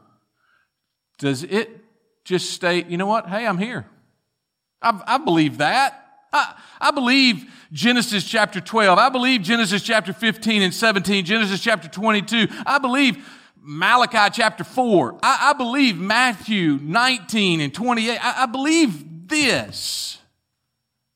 does 1.20 1.44
it 1.44 1.70
just 2.24 2.52
state, 2.52 2.88
you 2.88 2.98
know 2.98 3.06
what? 3.06 3.28
Hey, 3.28 3.46
I'm 3.46 3.58
here. 3.58 3.86
I, 4.82 5.02
I 5.06 5.18
believe 5.18 5.60
that. 5.60 6.06
I, 6.32 6.56
I 6.80 6.92
believe 6.92 7.52
Genesis 7.72 8.24
chapter 8.24 8.62
12. 8.62 8.98
I 8.98 9.10
believe 9.10 9.42
Genesis 9.42 9.82
chapter 9.82 10.14
15 10.14 10.62
and 10.62 10.74
17, 10.74 11.26
Genesis 11.26 11.60
chapter 11.60 11.88
22. 11.88 12.48
I 12.66 12.78
believe 12.80 13.28
Malachi 13.62 14.32
chapter 14.34 14.64
4. 14.64 15.20
I, 15.22 15.50
I 15.50 15.54
believe 15.54 15.98
Matthew 15.98 16.80
19 16.82 17.62
and 17.62 17.74
28. 17.74 18.18
I, 18.18 18.44
I 18.44 18.46
believe 18.46 19.09
this. 19.30 20.18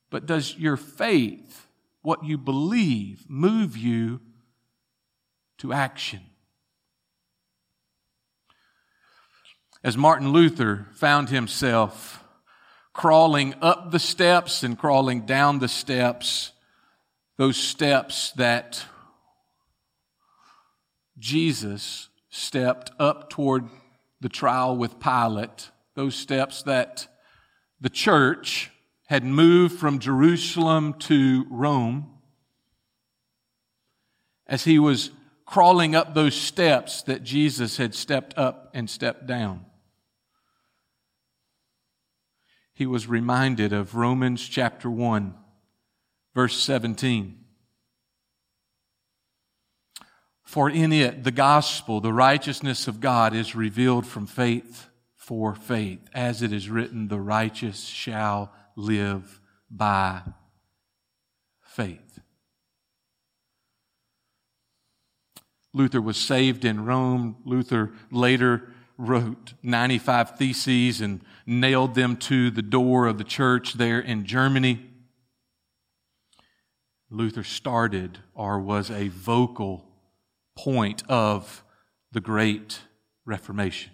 But 0.10 0.26
does 0.26 0.56
your 0.58 0.78
faith, 0.78 1.68
what 2.02 2.24
you 2.24 2.38
believe, 2.38 3.26
move 3.28 3.76
you 3.76 4.22
to 5.58 5.74
action? 5.74 6.22
As 9.84 9.98
Martin 9.98 10.30
Luther 10.30 10.88
found 10.94 11.30
himself 11.30 12.24
crawling 12.94 13.56
up 13.62 13.92
the 13.92 14.00
steps 14.00 14.64
and 14.64 14.78
crawling 14.78 15.26
down 15.26 15.60
the 15.60 15.68
steps, 15.68 16.52
those 17.38 17.58
steps 17.58 18.32
that 18.34 18.86
Jesus 21.18 22.10
stepped 22.30 22.92
up 23.00 23.30
toward 23.30 23.68
the 24.22 24.30
trial 24.30 24.78
with 24.78 25.00
Pilate, 25.00 25.72
those 25.96 26.16
steps 26.16 26.64
that 26.64 27.08
the 27.84 27.90
church 27.90 28.72
had 29.08 29.26
moved 29.26 29.78
from 29.78 30.00
Jerusalem 30.00 30.94
to 31.00 31.46
Rome, 31.50 32.10
as 34.48 34.64
he 34.64 34.80
was 34.80 35.12
crawling 35.46 35.94
up 35.94 36.14
those 36.14 36.34
steps 36.34 37.04
that 37.04 37.24
Jesus 37.24 37.76
had 37.76 37.94
stepped 37.94 38.38
up 38.38 38.72
and 38.74 38.90
stepped 38.90 39.28
down, 39.28 39.66
he 42.74 42.86
was 42.86 43.06
reminded 43.06 43.74
of 43.74 43.96
Romans 43.96 44.48
chapter 44.48 44.90
1, 44.90 45.34
verse 46.34 46.58
17. 46.58 47.38
For 50.42 50.70
in 50.70 50.94
it, 50.94 51.26
the 51.26 51.32
gospel, 51.32 52.00
the 52.00 52.14
righteousness 52.14 52.88
of 52.88 53.02
God, 53.02 53.36
is 53.36 53.56
revealed 53.56 54.08
from 54.08 54.26
faith 54.26 54.88
for 55.24 55.56
faith. 55.56 56.02
As 56.14 56.42
it 56.42 56.52
is 56.52 56.70
written, 56.70 57.08
the 57.08 57.20
righteous 57.20 57.86
shall 57.86 58.52
live 58.76 59.40
by 59.72 60.22
faith. 61.62 62.20
Luther 65.74 66.02
was 66.02 66.18
saved 66.18 66.66
in 66.66 66.84
Rome. 66.84 67.38
Luther 67.46 67.94
later 68.12 68.74
wrote 68.98 69.54
95 69.64 70.38
theses 70.38 71.00
and 71.00 71.22
nailed 71.46 71.96
them 71.96 72.18
to 72.18 72.52
the 72.52 72.62
door 72.62 73.08
of 73.08 73.18
the 73.18 73.24
church 73.24 73.76
there 73.76 74.02
in 74.02 74.26
Germany. 74.26 74.90
Luther 77.10 77.44
started 77.44 78.20
or 78.36 78.60
was 78.60 78.92
a 78.92 79.08
vocal 79.08 79.86
point 80.58 81.02
of 81.08 81.64
the 82.12 82.22
Great 82.22 82.82
Reformation. 83.26 83.94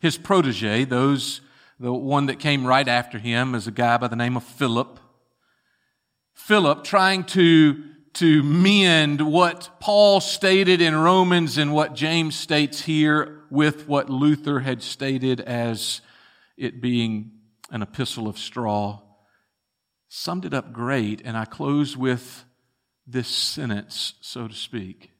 His 0.00 0.16
protege, 0.16 0.84
those, 0.84 1.40
the 1.80 1.92
one 1.92 2.26
that 2.26 2.38
came 2.38 2.66
right 2.66 2.86
after 2.86 3.18
him, 3.18 3.54
is 3.54 3.66
a 3.66 3.72
guy 3.72 3.96
by 3.96 4.08
the 4.08 4.16
name 4.16 4.36
of 4.36 4.44
Philip. 4.44 5.00
Philip 6.34 6.84
trying 6.84 7.24
to, 7.24 7.82
to 8.14 8.42
mend 8.42 9.20
what 9.20 9.70
Paul 9.80 10.20
stated 10.20 10.80
in 10.80 10.96
Romans 10.96 11.58
and 11.58 11.74
what 11.74 11.94
James 11.94 12.36
states 12.36 12.82
here 12.82 13.42
with 13.50 13.88
what 13.88 14.08
Luther 14.08 14.60
had 14.60 14.82
stated 14.82 15.40
as 15.40 16.00
it 16.56 16.80
being 16.80 17.32
an 17.70 17.82
epistle 17.82 18.28
of 18.28 18.38
straw, 18.38 19.00
summed 20.08 20.44
it 20.44 20.54
up 20.54 20.72
great, 20.72 21.20
and 21.24 21.36
I 21.36 21.44
close 21.44 21.96
with 21.96 22.44
this 23.06 23.28
sentence, 23.28 24.14
so 24.20 24.48
to 24.48 24.54
speak. 24.54 25.12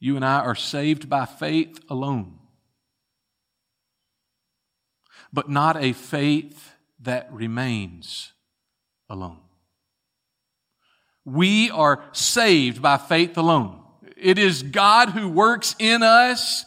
You 0.00 0.16
and 0.16 0.24
I 0.24 0.40
are 0.40 0.54
saved 0.54 1.08
by 1.08 1.26
faith 1.26 1.80
alone. 1.88 2.38
but 5.32 5.48
not 5.48 5.76
a 5.76 5.92
faith 5.92 6.72
that 7.00 7.32
remains 7.32 8.32
alone. 9.08 9.38
We 11.24 11.70
are 11.70 12.02
saved 12.12 12.80
by 12.80 12.96
faith 12.96 13.36
alone. 13.36 13.80
It 14.16 14.38
is 14.38 14.62
God 14.62 15.10
who 15.10 15.28
works 15.28 15.76
in 15.78 16.02
us 16.02 16.64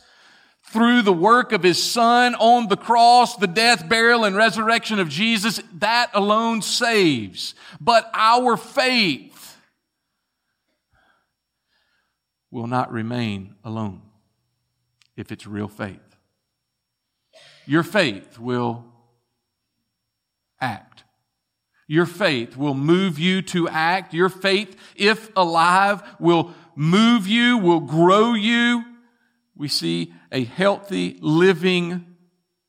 through 0.65 1.01
the 1.01 1.11
work 1.11 1.51
of 1.51 1.63
his 1.63 1.81
son 1.81 2.35
on 2.35 2.67
the 2.67 2.77
cross, 2.77 3.35
the 3.35 3.47
death, 3.47 3.89
burial, 3.89 4.23
and 4.23 4.35
resurrection 4.35 4.99
of 4.99 5.09
Jesus. 5.09 5.59
That 5.79 6.11
alone 6.13 6.61
saves. 6.61 7.55
But 7.81 8.09
our 8.13 8.55
faith 8.55 9.30
will 12.51 12.67
not 12.67 12.91
remain 12.91 13.55
alone 13.63 14.01
if 15.15 15.31
it's 15.31 15.47
real 15.47 15.67
faith. 15.67 15.99
Your 17.65 17.83
faith 17.83 18.37
will 18.37 18.85
act. 20.59 21.03
Your 21.87 22.05
faith 22.05 22.55
will 22.55 22.73
move 22.73 23.19
you 23.19 23.41
to 23.43 23.67
act. 23.67 24.13
Your 24.13 24.29
faith, 24.29 24.75
if 24.95 25.29
alive, 25.35 26.03
will 26.19 26.53
move 26.75 27.27
you, 27.27 27.57
will 27.57 27.81
grow 27.81 28.33
you. 28.33 28.83
We 29.55 29.67
see 29.67 30.13
a 30.31 30.43
healthy, 30.43 31.17
living, 31.21 32.15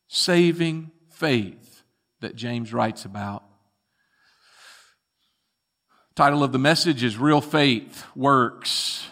saving 0.09 0.91
faith 1.11 1.85
that 2.21 2.37
James 2.37 2.73
writes 2.73 3.05
about. 3.05 3.45
Title 6.15 6.45
of 6.45 6.53
the 6.53 6.59
message 6.59 7.03
is 7.03 7.17
Real 7.17 7.41
Faith 7.41 8.05
Works, 8.15 9.07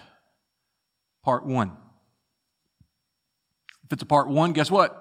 Part 1.23 1.45
1. 1.45 1.73
If 3.85 3.93
it's 3.93 4.03
a 4.03 4.07
part 4.07 4.29
1, 4.29 4.53
guess 4.53 4.71
what? 4.71 5.01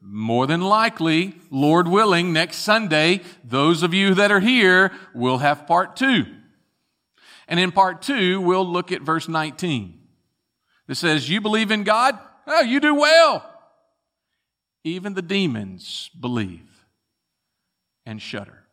More 0.00 0.46
than 0.46 0.60
likely, 0.60 1.34
Lord 1.50 1.88
willing, 1.88 2.32
next 2.32 2.58
Sunday, 2.58 3.20
those 3.42 3.82
of 3.82 3.92
you 3.92 4.14
that 4.14 4.30
are 4.30 4.40
here 4.40 4.92
will 5.12 5.38
have 5.38 5.66
part 5.66 5.96
two. 5.96 6.26
And 7.48 7.58
in 7.58 7.72
part 7.72 8.02
two, 8.02 8.40
we'll 8.40 8.66
look 8.66 8.92
at 8.92 9.02
verse 9.02 9.28
19. 9.28 9.98
It 10.86 10.94
says, 10.94 11.28
You 11.28 11.40
believe 11.40 11.70
in 11.70 11.82
God? 11.82 12.18
Oh, 12.46 12.62
you 12.62 12.78
do 12.78 12.94
well. 12.94 13.44
Even 14.84 15.14
the 15.14 15.22
demons 15.22 16.10
believe 16.18 16.86
and 18.06 18.22
shudder. 18.22 18.64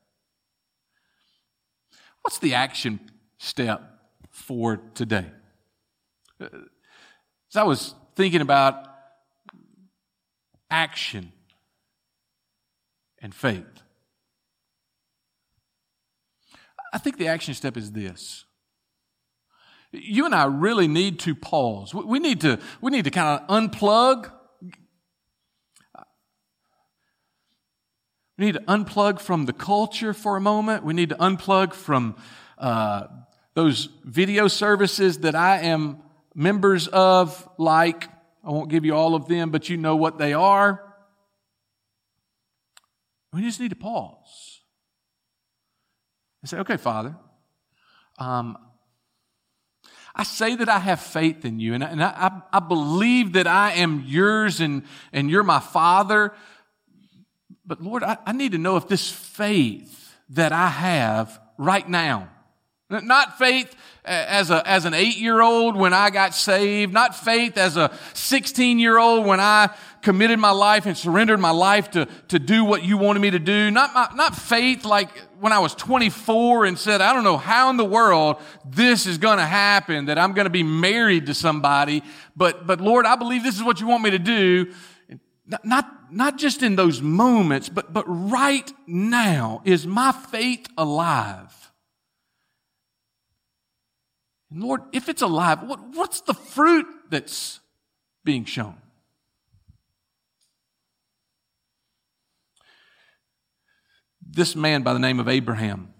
What's 2.22 2.40
the 2.40 2.54
action 2.54 3.00
step 3.40 3.95
for 4.36 4.78
today? 4.94 5.26
As 6.40 7.56
I 7.56 7.64
was 7.64 7.96
thinking 8.16 8.42
about 8.42 8.86
action 10.70 11.32
and 13.22 13.34
faith. 13.34 13.66
I 16.94 16.98
think 16.98 17.18
the 17.18 17.28
action 17.28 17.54
step 17.54 17.78
is 17.78 17.92
this. 17.94 18.46
You 19.92 20.26
and 20.26 20.36
I 20.36 20.46
really 20.46 20.88
need 20.88 21.20
to 21.22 21.34
pause. 21.34 21.94
We 21.94 22.20
need 22.20 22.42
to, 22.42 22.60
we 22.82 22.92
need 22.92 23.06
to 23.06 23.12
kind 23.12 23.40
of 23.40 23.48
unplug. 23.48 24.32
We 28.38 28.46
need 28.46 28.54
to 28.56 28.62
unplug 28.62 29.22
from 29.22 29.46
the 29.46 29.54
culture 29.54 30.14
for 30.14 30.36
a 30.36 30.42
moment. 30.42 30.84
We 30.84 30.94
need 30.94 31.10
to 31.10 31.16
unplug 31.16 31.74
from 31.74 32.18
uh, 32.58 33.08
those 33.56 33.90
video 34.04 34.48
services 34.48 35.20
that 35.20 35.34
I 35.34 35.62
am 35.62 36.04
members 36.36 36.88
of, 36.90 37.50
like 37.58 38.08
I 38.44 38.52
won't 38.52 38.70
give 38.70 38.86
you 38.86 38.94
all 38.94 39.16
of 39.16 39.28
them, 39.28 39.50
but 39.50 39.70
you 39.70 39.78
know 39.78 39.96
what 39.96 40.20
they 40.20 40.34
are. 40.34 40.82
We 43.34 43.42
just 43.42 43.60
need 43.60 43.70
to 43.70 43.76
pause 43.76 44.62
and 46.42 46.50
say, 46.50 46.58
okay, 46.60 46.78
Father, 46.78 47.16
um, 48.20 48.58
I 50.14 50.24
say 50.24 50.56
that 50.56 50.70
I 50.70 50.80
have 50.80 51.02
faith 51.02 51.44
in 51.44 51.60
you, 51.60 51.74
and, 51.74 51.84
I, 51.84 51.88
and 51.88 52.04
I, 52.04 52.42
I 52.54 52.60
believe 52.60 53.34
that 53.34 53.48
I 53.48 53.74
am 53.74 54.04
yours 54.06 54.62
and, 54.62 54.84
and 55.12 55.30
you're 55.30 55.44
my 55.44 55.60
Father. 55.60 56.34
But 57.66 57.82
Lord, 57.82 58.04
I, 58.04 58.18
I 58.26 58.32
need 58.32 58.54
to 58.54 58.58
know 58.58 58.78
if 58.78 58.88
this 58.88 59.12
faith 59.12 60.16
that 60.30 60.54
I 60.54 60.70
have 60.70 61.42
right 61.58 61.88
now, 61.88 62.30
not 62.90 63.38
faith 63.38 63.76
uh, 64.06 64.10
as, 64.10 64.52
a, 64.52 64.68
as 64.68 64.86
an 64.86 64.94
eight 64.94 65.18
year 65.18 65.42
old 65.42 65.76
when 65.76 65.94
I 65.94 66.12
got 66.12 66.36
saved, 66.36 66.94
not 66.94 67.16
faith 67.16 67.58
as 67.58 67.78
a 67.78 67.92
16 68.14 68.78
year 68.78 69.00
old 69.00 69.26
when 69.26 69.40
I 69.40 69.70
committed 70.04 70.38
my 70.38 70.52
life 70.52 70.86
and 70.86 70.96
surrendered 70.96 71.40
my 71.40 71.50
life 71.50 71.90
to, 71.92 72.08
to 72.28 72.38
do 72.38 72.64
what 72.64 72.84
you 72.84 72.98
wanted 72.98 73.22
me 73.22 73.32
to 73.32 73.40
do, 73.40 73.72
not, 73.72 73.96
my, 73.96 74.08
not 74.14 74.36
faith 74.36 74.86
like 74.86 75.10
when 75.40 75.52
I 75.52 75.58
was 75.58 75.74
24 75.74 76.66
and 76.66 76.78
said, 76.78 77.02
I 77.02 77.12
don't 77.12 77.24
know 77.24 77.38
how 77.38 77.72
in 77.72 77.78
the 77.78 77.86
world 77.86 78.38
this 78.64 79.08
is 79.08 79.18
going 79.18 79.40
to 79.40 79.46
happen, 79.46 80.06
that 80.06 80.20
I'm 80.20 80.34
going 80.34 80.46
to 80.46 80.52
be 80.52 80.62
married 80.62 81.26
to 81.26 81.34
somebody, 81.34 82.04
but, 82.36 82.68
but 82.68 82.80
Lord, 82.80 83.08
I 83.08 83.16
believe 83.16 83.42
this 83.42 83.56
is 83.56 83.64
what 83.64 83.82
you 83.82 83.88
want 83.88 84.04
me 84.04 84.12
to 84.12 84.20
do. 84.20 84.72
Not, 85.48 85.66
not, 85.66 86.14
not 86.14 86.38
just 86.38 86.62
in 86.62 86.76
those 86.76 87.02
moments, 87.02 87.70
but, 87.70 87.92
but 87.92 88.06
right 88.08 88.72
now, 88.86 89.64
is 89.66 89.88
my 89.88 90.12
faith 90.12 90.68
alive? 90.78 91.65
Lord, 94.56 94.82
if 94.94 95.10
it's 95.10 95.22
alive, 95.22 95.64
what, 95.64 95.80
what's 95.94 96.22
the 96.22 96.34
fruit 96.34 96.86
that's 97.10 97.60
being 98.24 98.46
shown? 98.46 98.78
This 104.26 104.56
man 104.56 104.82
by 104.82 104.94
the 104.94 105.00
name 105.00 105.20
of 105.20 105.28
Abraham, 105.28 105.94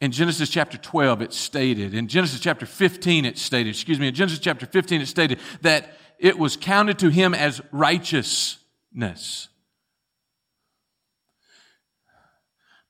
in 0.00 0.12
Genesis 0.12 0.50
chapter 0.50 0.76
12, 0.76 1.22
it's 1.22 1.36
stated, 1.36 1.94
in 1.94 2.08
Genesis 2.08 2.40
chapter 2.40 2.66
15, 2.66 3.24
it's 3.24 3.40
stated, 3.40 3.70
excuse 3.70 3.98
me, 3.98 4.08
in 4.08 4.14
Genesis 4.14 4.38
chapter 4.38 4.66
15, 4.66 5.00
it's 5.00 5.10
stated 5.10 5.38
that 5.62 5.96
it 6.18 6.38
was 6.38 6.58
counted 6.58 6.98
to 6.98 7.08
him 7.08 7.32
as 7.32 7.62
righteousness. 7.72 9.48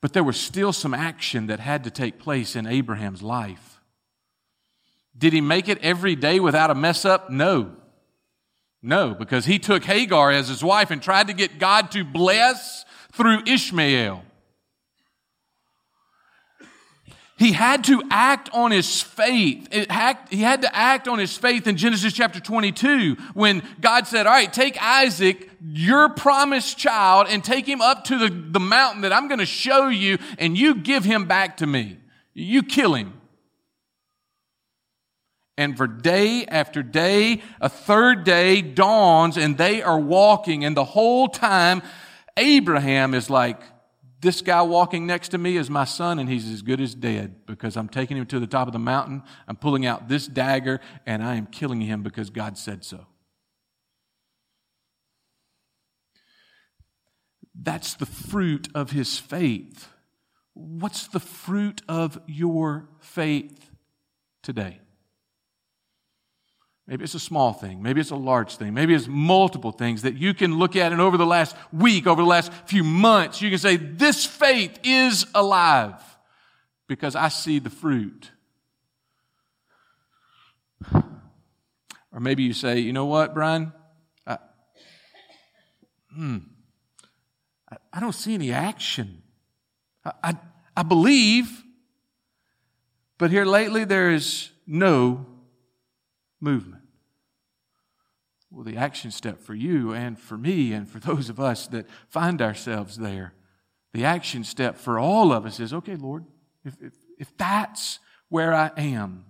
But 0.00 0.12
there 0.12 0.24
was 0.24 0.40
still 0.40 0.72
some 0.72 0.92
action 0.92 1.46
that 1.46 1.60
had 1.60 1.84
to 1.84 1.90
take 1.90 2.18
place 2.18 2.56
in 2.56 2.66
Abraham's 2.66 3.22
life. 3.22 3.73
Did 5.16 5.32
he 5.32 5.40
make 5.40 5.68
it 5.68 5.78
every 5.82 6.16
day 6.16 6.40
without 6.40 6.70
a 6.70 6.74
mess 6.74 7.04
up? 7.04 7.30
No. 7.30 7.76
No, 8.82 9.14
because 9.14 9.46
he 9.46 9.58
took 9.58 9.84
Hagar 9.84 10.30
as 10.30 10.48
his 10.48 10.62
wife 10.62 10.90
and 10.90 11.02
tried 11.02 11.28
to 11.28 11.32
get 11.32 11.58
God 11.58 11.90
to 11.92 12.04
bless 12.04 12.84
through 13.12 13.42
Ishmael. 13.46 14.22
He 17.36 17.52
had 17.52 17.84
to 17.84 18.02
act 18.10 18.48
on 18.52 18.70
his 18.70 19.02
faith. 19.02 19.68
he 20.30 20.42
had 20.42 20.62
to 20.62 20.76
act 20.76 21.08
on 21.08 21.18
his 21.18 21.36
faith 21.36 21.66
in 21.66 21.76
Genesis 21.76 22.12
chapter 22.12 22.38
22 22.38 23.16
when 23.34 23.62
God 23.80 24.06
said, 24.06 24.26
All 24.26 24.32
right, 24.32 24.52
take 24.52 24.80
Isaac, 24.80 25.50
your 25.60 26.10
promised 26.10 26.78
child, 26.78 27.26
and 27.28 27.42
take 27.42 27.66
him 27.66 27.80
up 27.80 28.04
to 28.04 28.18
the, 28.18 28.28
the 28.28 28.60
mountain 28.60 29.02
that 29.02 29.12
I'm 29.12 29.26
going 29.26 29.40
to 29.40 29.46
show 29.46 29.88
you, 29.88 30.18
and 30.38 30.56
you 30.56 30.76
give 30.76 31.04
him 31.04 31.24
back 31.24 31.56
to 31.56 31.66
me. 31.66 31.98
You 32.34 32.62
kill 32.62 32.94
him. 32.94 33.20
And 35.56 35.76
for 35.76 35.86
day 35.86 36.44
after 36.46 36.82
day, 36.82 37.42
a 37.60 37.68
third 37.68 38.24
day 38.24 38.60
dawns 38.60 39.36
and 39.36 39.56
they 39.56 39.82
are 39.82 39.98
walking. 39.98 40.64
And 40.64 40.76
the 40.76 40.84
whole 40.84 41.28
time, 41.28 41.82
Abraham 42.36 43.14
is 43.14 43.30
like, 43.30 43.60
this 44.20 44.40
guy 44.40 44.62
walking 44.62 45.06
next 45.06 45.28
to 45.28 45.38
me 45.38 45.58
is 45.58 45.68
my 45.68 45.84
son 45.84 46.18
and 46.18 46.28
he's 46.28 46.50
as 46.50 46.62
good 46.62 46.80
as 46.80 46.94
dead 46.94 47.46
because 47.46 47.76
I'm 47.76 47.90
taking 47.90 48.16
him 48.16 48.24
to 48.26 48.40
the 48.40 48.46
top 48.46 48.66
of 48.66 48.72
the 48.72 48.78
mountain. 48.78 49.22
I'm 49.46 49.56
pulling 49.56 49.84
out 49.84 50.08
this 50.08 50.26
dagger 50.26 50.80
and 51.06 51.22
I 51.22 51.34
am 51.34 51.46
killing 51.46 51.82
him 51.82 52.02
because 52.02 52.30
God 52.30 52.56
said 52.56 52.84
so. 52.84 53.06
That's 57.54 57.94
the 57.94 58.06
fruit 58.06 58.68
of 58.74 58.90
his 58.90 59.18
faith. 59.18 59.88
What's 60.54 61.06
the 61.06 61.20
fruit 61.20 61.82
of 61.86 62.18
your 62.26 62.88
faith 63.00 63.70
today? 64.42 64.80
Maybe 66.86 67.02
it's 67.02 67.14
a 67.14 67.20
small 67.20 67.54
thing. 67.54 67.82
Maybe 67.82 68.00
it's 68.00 68.10
a 68.10 68.16
large 68.16 68.56
thing. 68.56 68.74
Maybe 68.74 68.94
it's 68.94 69.08
multiple 69.08 69.72
things 69.72 70.02
that 70.02 70.16
you 70.16 70.34
can 70.34 70.58
look 70.58 70.76
at 70.76 70.92
and 70.92 71.00
over 71.00 71.16
the 71.16 71.24
last 71.24 71.56
week, 71.72 72.06
over 72.06 72.20
the 72.20 72.28
last 72.28 72.52
few 72.66 72.84
months, 72.84 73.40
you 73.40 73.48
can 73.48 73.58
say, 73.58 73.76
this 73.76 74.26
faith 74.26 74.78
is 74.84 75.26
alive 75.34 75.94
because 76.86 77.16
I 77.16 77.28
see 77.28 77.58
the 77.58 77.70
fruit. 77.70 78.30
Or 80.92 82.20
maybe 82.20 82.42
you 82.42 82.52
say, 82.52 82.78
you 82.78 82.92
know 82.92 83.06
what, 83.06 83.32
Brian? 83.32 83.72
I, 84.26 84.38
hmm, 86.14 86.38
I, 87.72 87.76
I 87.94 88.00
don't 88.00 88.12
see 88.12 88.34
any 88.34 88.52
action. 88.52 89.22
I, 90.04 90.12
I, 90.22 90.36
I 90.76 90.82
believe, 90.82 91.64
but 93.16 93.30
here 93.30 93.46
lately 93.46 93.84
there 93.84 94.10
is 94.10 94.50
no 94.66 95.26
movement. 96.44 96.82
Well, 98.50 98.64
the 98.64 98.76
action 98.76 99.10
step 99.10 99.40
for 99.40 99.54
you 99.54 99.92
and 99.92 100.16
for 100.18 100.38
me 100.38 100.72
and 100.72 100.88
for 100.88 100.98
those 101.10 101.28
of 101.28 101.40
us 101.40 101.66
that 101.68 101.86
find 102.08 102.40
ourselves 102.40 102.96
there, 102.96 103.34
the 103.92 104.04
action 104.04 104.44
step 104.44 104.76
for 104.76 104.98
all 104.98 105.32
of 105.32 105.46
us 105.46 105.58
is 105.58 105.72
okay, 105.72 105.96
Lord, 105.96 106.24
if, 106.64 106.76
if, 106.80 106.92
if 107.18 107.36
that's 107.36 107.98
where 108.28 108.54
I 108.54 108.70
am, 108.76 109.24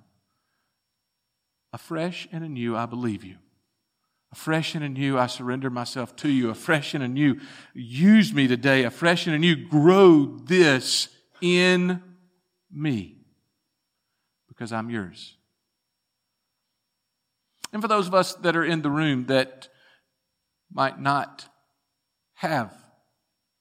afresh 1.72 2.28
and 2.32 2.44
anew, 2.44 2.76
I 2.76 2.86
believe 2.86 3.24
you. 3.24 3.36
Afresh 4.32 4.74
and 4.74 4.82
anew, 4.82 5.16
I 5.16 5.26
surrender 5.26 5.70
myself 5.70 6.16
to 6.16 6.28
you. 6.28 6.50
Afresh 6.50 6.94
and 6.94 7.04
anew, 7.04 7.40
use 7.72 8.32
me 8.32 8.48
today. 8.48 8.82
Afresh 8.82 9.26
and 9.26 9.36
anew, 9.36 9.54
grow 9.68 10.26
this 10.26 11.08
in 11.40 12.02
me 12.70 13.18
because 14.48 14.72
I'm 14.72 14.90
yours. 14.90 15.36
And 17.74 17.82
for 17.82 17.88
those 17.88 18.06
of 18.06 18.14
us 18.14 18.34
that 18.36 18.56
are 18.56 18.64
in 18.64 18.80
the 18.80 18.90
room 18.90 19.26
that 19.26 19.68
might 20.72 20.98
not 20.98 21.46
have 22.34 22.72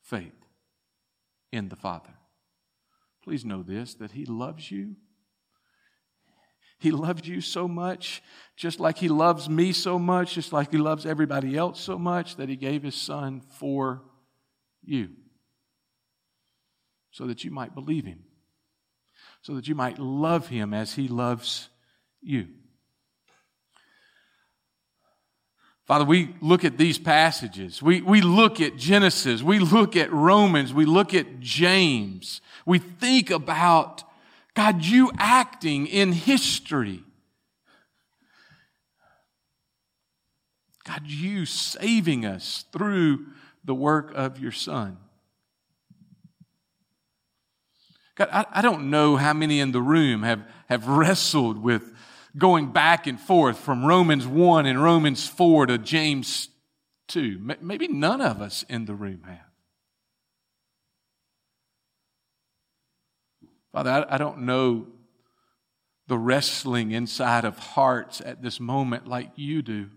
faith 0.01 0.31
in 1.51 1.67
the 1.67 1.75
Father, 1.75 2.13
please 3.23 3.43
know 3.43 3.61
this 3.61 3.95
that 3.95 4.11
He 4.11 4.25
loves 4.25 4.71
you 4.71 4.95
he 6.83 6.91
loves 6.91 7.25
you 7.25 7.39
so 7.39 7.65
much, 7.65 8.21
just 8.57 8.77
like 8.77 8.97
He 8.97 9.07
loves 9.07 9.47
me 9.47 9.71
so 9.71 9.97
much, 9.97 10.33
just 10.33 10.51
like 10.51 10.69
He 10.69 10.77
loves 10.77 11.05
everybody 11.05 11.55
else 11.55 11.79
so 11.79 11.97
much, 11.97 12.35
that 12.35 12.49
He 12.49 12.57
gave 12.57 12.83
His 12.83 12.93
Son 12.93 13.39
for 13.39 14.03
you. 14.83 15.11
So 17.11 17.25
that 17.27 17.45
you 17.45 17.51
might 17.51 17.73
believe 17.73 18.03
Him, 18.03 18.25
so 19.43 19.55
that 19.55 19.69
you 19.69 19.75
might 19.75 19.97
love 19.97 20.49
Him 20.49 20.73
as 20.73 20.95
He 20.95 21.07
loves 21.07 21.69
you. 22.21 22.49
Father, 25.85 26.05
we 26.05 26.33
look 26.39 26.63
at 26.63 26.77
these 26.77 26.97
passages. 26.97 27.81
We, 27.81 28.01
we 28.01 28.21
look 28.21 28.61
at 28.61 28.77
Genesis. 28.77 29.43
We 29.43 29.59
look 29.59 29.97
at 29.97 30.11
Romans. 30.13 30.73
We 30.73 30.85
look 30.85 31.13
at 31.13 31.41
James. 31.41 32.41
We 32.65 32.79
think 32.79 33.29
about 33.29 34.03
God, 34.53 34.85
you 34.85 35.11
acting 35.17 35.87
in 35.87 36.13
history. 36.13 37.03
God, 40.85 41.01
you 41.05 41.45
saving 41.45 42.25
us 42.25 42.65
through 42.71 43.25
the 43.63 43.73
work 43.73 44.11
of 44.15 44.39
your 44.39 44.51
Son. 44.51 44.97
God, 48.15 48.29
I, 48.31 48.45
I, 48.51 48.61
don't 48.61 48.91
know 48.91 49.15
how 49.15 49.33
many 49.33 49.59
in 49.59 49.71
the 49.71 49.81
room 49.81 50.21
have, 50.21 50.43
have 50.67 50.87
wrestled 50.87 51.63
with 51.63 51.92
going 52.37 52.71
back 52.71 53.07
and 53.07 53.19
forth 53.19 53.57
from 53.57 53.85
Romans 53.85 54.25
1 54.25 54.65
and 54.65 54.81
Romans 54.81 55.27
4 55.27 55.67
to 55.67 55.77
James 55.77 56.49
2. 57.09 57.39
Maybe 57.61 57.87
none 57.87 58.21
of 58.21 58.41
us 58.41 58.63
in 58.67 58.85
the 58.85 58.95
room 58.95 59.23
have. 59.27 59.39
Father, 63.71 64.05
I, 64.07 64.17
don't 64.19 64.41
know 64.41 64.87
the 66.07 66.17
wrestling 66.17 66.91
inside 66.91 67.43
of 67.43 67.57
hearts 67.57 68.21
at 68.21 68.43
this 68.43 68.59
moment 68.59 69.07
like 69.07 69.31
you 69.35 69.63
do. 69.63 69.89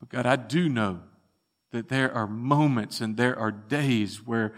But 0.00 0.08
God, 0.08 0.26
I 0.26 0.36
do 0.36 0.68
know 0.68 1.00
that 1.72 1.88
there 1.88 2.12
are 2.12 2.26
moments 2.26 3.02
and 3.02 3.16
there 3.16 3.38
are 3.38 3.50
days 3.50 4.24
where 4.24 4.54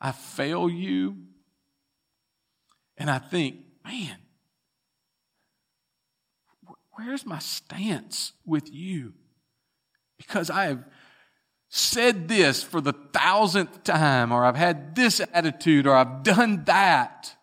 I 0.00 0.12
fail 0.12 0.70
you 0.70 1.16
and 3.00 3.10
I 3.10 3.18
think, 3.18 3.56
man, 3.84 4.16
where's 6.92 7.24
my 7.24 7.38
stance 7.38 8.34
with 8.44 8.70
you? 8.72 9.14
Because 10.18 10.50
I 10.50 10.66
have 10.66 10.84
said 11.70 12.28
this 12.28 12.62
for 12.62 12.82
the 12.82 12.92
thousandth 12.92 13.84
time, 13.84 14.30
or 14.32 14.44
I've 14.44 14.56
had 14.56 14.94
this 14.94 15.20
attitude, 15.32 15.86
or 15.86 15.94
I've 15.94 16.22
done 16.22 16.64
that, 16.66 17.34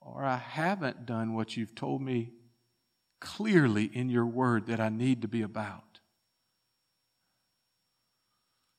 or 0.00 0.24
I 0.24 0.36
haven't 0.36 1.06
done 1.06 1.34
what 1.34 1.56
you've 1.56 1.74
told 1.74 2.02
me 2.02 2.32
clearly 3.20 3.84
in 3.84 4.10
your 4.10 4.26
word 4.26 4.66
that 4.66 4.80
I 4.80 4.88
need 4.88 5.22
to 5.22 5.28
be 5.28 5.42
about. 5.42 6.00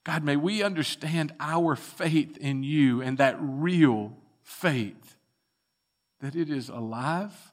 God, 0.03 0.23
may 0.23 0.35
we 0.35 0.63
understand 0.63 1.33
our 1.39 1.75
faith 1.75 2.37
in 2.37 2.63
you 2.63 3.01
and 3.01 3.17
that 3.17 3.37
real 3.39 4.17
faith, 4.41 5.16
that 6.21 6.35
it 6.35 6.49
is 6.49 6.69
alive. 6.69 7.51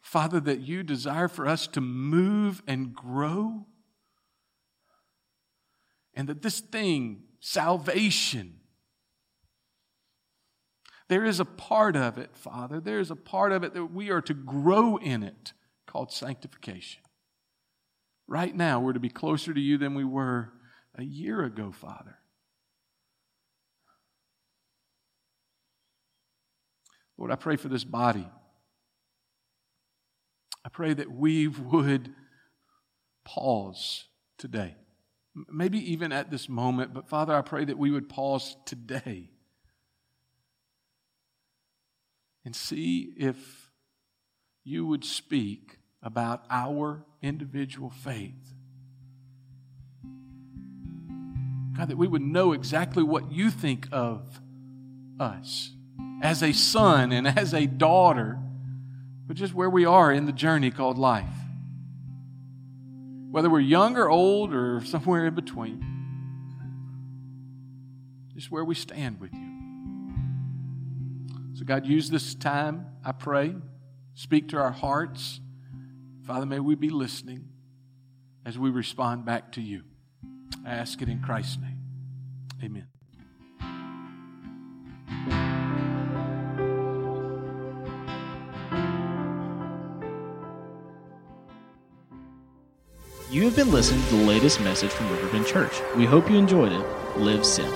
Father, 0.00 0.40
that 0.40 0.60
you 0.60 0.82
desire 0.82 1.28
for 1.28 1.46
us 1.46 1.66
to 1.68 1.80
move 1.80 2.62
and 2.66 2.94
grow 2.94 3.66
and 6.18 6.28
that 6.28 6.42
this 6.42 6.58
thing, 6.58 7.22
salvation, 7.38 8.58
there 11.08 11.24
is 11.24 11.38
a 11.38 11.44
part 11.44 11.94
of 11.94 12.18
it, 12.18 12.36
Father, 12.36 12.80
there 12.80 12.98
is 12.98 13.12
a 13.12 13.16
part 13.16 13.52
of 13.52 13.62
it 13.62 13.72
that 13.74 13.86
we 13.86 14.10
are 14.10 14.20
to 14.22 14.34
grow 14.34 14.96
in 14.96 15.22
it 15.22 15.52
called 15.86 16.10
sanctification. 16.10 17.02
Right 18.26 18.54
now, 18.54 18.80
we're 18.80 18.94
to 18.94 19.00
be 19.00 19.08
closer 19.08 19.54
to 19.54 19.60
you 19.60 19.78
than 19.78 19.94
we 19.94 20.04
were 20.04 20.52
a 20.96 21.04
year 21.04 21.44
ago, 21.44 21.70
Father. 21.70 22.18
Lord, 27.18 27.30
I 27.30 27.36
pray 27.36 27.56
for 27.56 27.68
this 27.68 27.84
body. 27.84 28.28
I 30.64 30.68
pray 30.70 30.94
that 30.94 31.10
we 31.10 31.48
would 31.48 32.14
pause 33.24 34.04
today 34.38 34.76
maybe 35.50 35.92
even 35.92 36.12
at 36.12 36.30
this 36.30 36.48
moment, 36.48 36.94
but 36.94 37.08
Father, 37.08 37.34
I 37.34 37.42
pray 37.42 37.64
that 37.64 37.78
we 37.78 37.90
would 37.90 38.08
pause 38.08 38.56
today 38.64 39.30
and 42.44 42.54
see 42.56 43.12
if 43.16 43.70
you 44.64 44.86
would 44.86 45.04
speak 45.04 45.78
about 46.02 46.44
our 46.50 47.04
individual 47.22 47.90
faith. 47.90 48.54
God, 51.76 51.88
that 51.88 51.98
we 51.98 52.08
would 52.08 52.22
know 52.22 52.52
exactly 52.52 53.02
what 53.02 53.30
you 53.30 53.50
think 53.50 53.88
of 53.92 54.40
us 55.20 55.72
as 56.22 56.42
a 56.42 56.52
son 56.52 57.12
and 57.12 57.26
as 57.26 57.54
a 57.54 57.66
daughter, 57.66 58.38
but 59.26 59.36
just 59.36 59.54
where 59.54 59.70
we 59.70 59.84
are 59.84 60.12
in 60.12 60.26
the 60.26 60.32
journey 60.32 60.70
called 60.70 60.98
life 60.98 61.26
whether 63.30 63.50
we're 63.50 63.60
young 63.60 63.96
or 63.96 64.08
old 64.08 64.54
or 64.54 64.82
somewhere 64.84 65.26
in 65.26 65.34
between. 65.34 65.84
Just 68.34 68.50
where 68.50 68.64
we 68.64 68.74
stand 68.74 69.20
with 69.20 69.32
you. 69.32 69.46
So, 71.54 71.64
God, 71.64 71.86
use 71.86 72.08
this 72.08 72.34
time, 72.34 72.86
I 73.04 73.12
pray. 73.12 73.54
Speak 74.14 74.48
to 74.50 74.56
our 74.58 74.70
hearts. 74.70 75.40
Father, 76.26 76.46
may 76.46 76.60
we 76.60 76.74
be 76.74 76.90
listening 76.90 77.48
as 78.44 78.58
we 78.58 78.70
respond 78.70 79.24
back 79.24 79.52
to 79.52 79.60
you. 79.60 79.82
I 80.64 80.70
ask 80.70 81.00
it 81.02 81.08
in 81.08 81.20
Christ's 81.20 81.58
name. 81.58 81.78
Amen. 82.62 82.97
You 93.30 93.44
have 93.44 93.54
been 93.54 93.70
listening 93.70 94.02
to 94.04 94.16
the 94.16 94.24
latest 94.24 94.58
message 94.62 94.88
from 94.88 95.10
Riverbend 95.10 95.46
Church. 95.46 95.82
We 95.94 96.06
hope 96.06 96.30
you 96.30 96.38
enjoyed 96.38 96.72
it. 96.72 97.18
Live 97.18 97.44
Sim. 97.44 97.70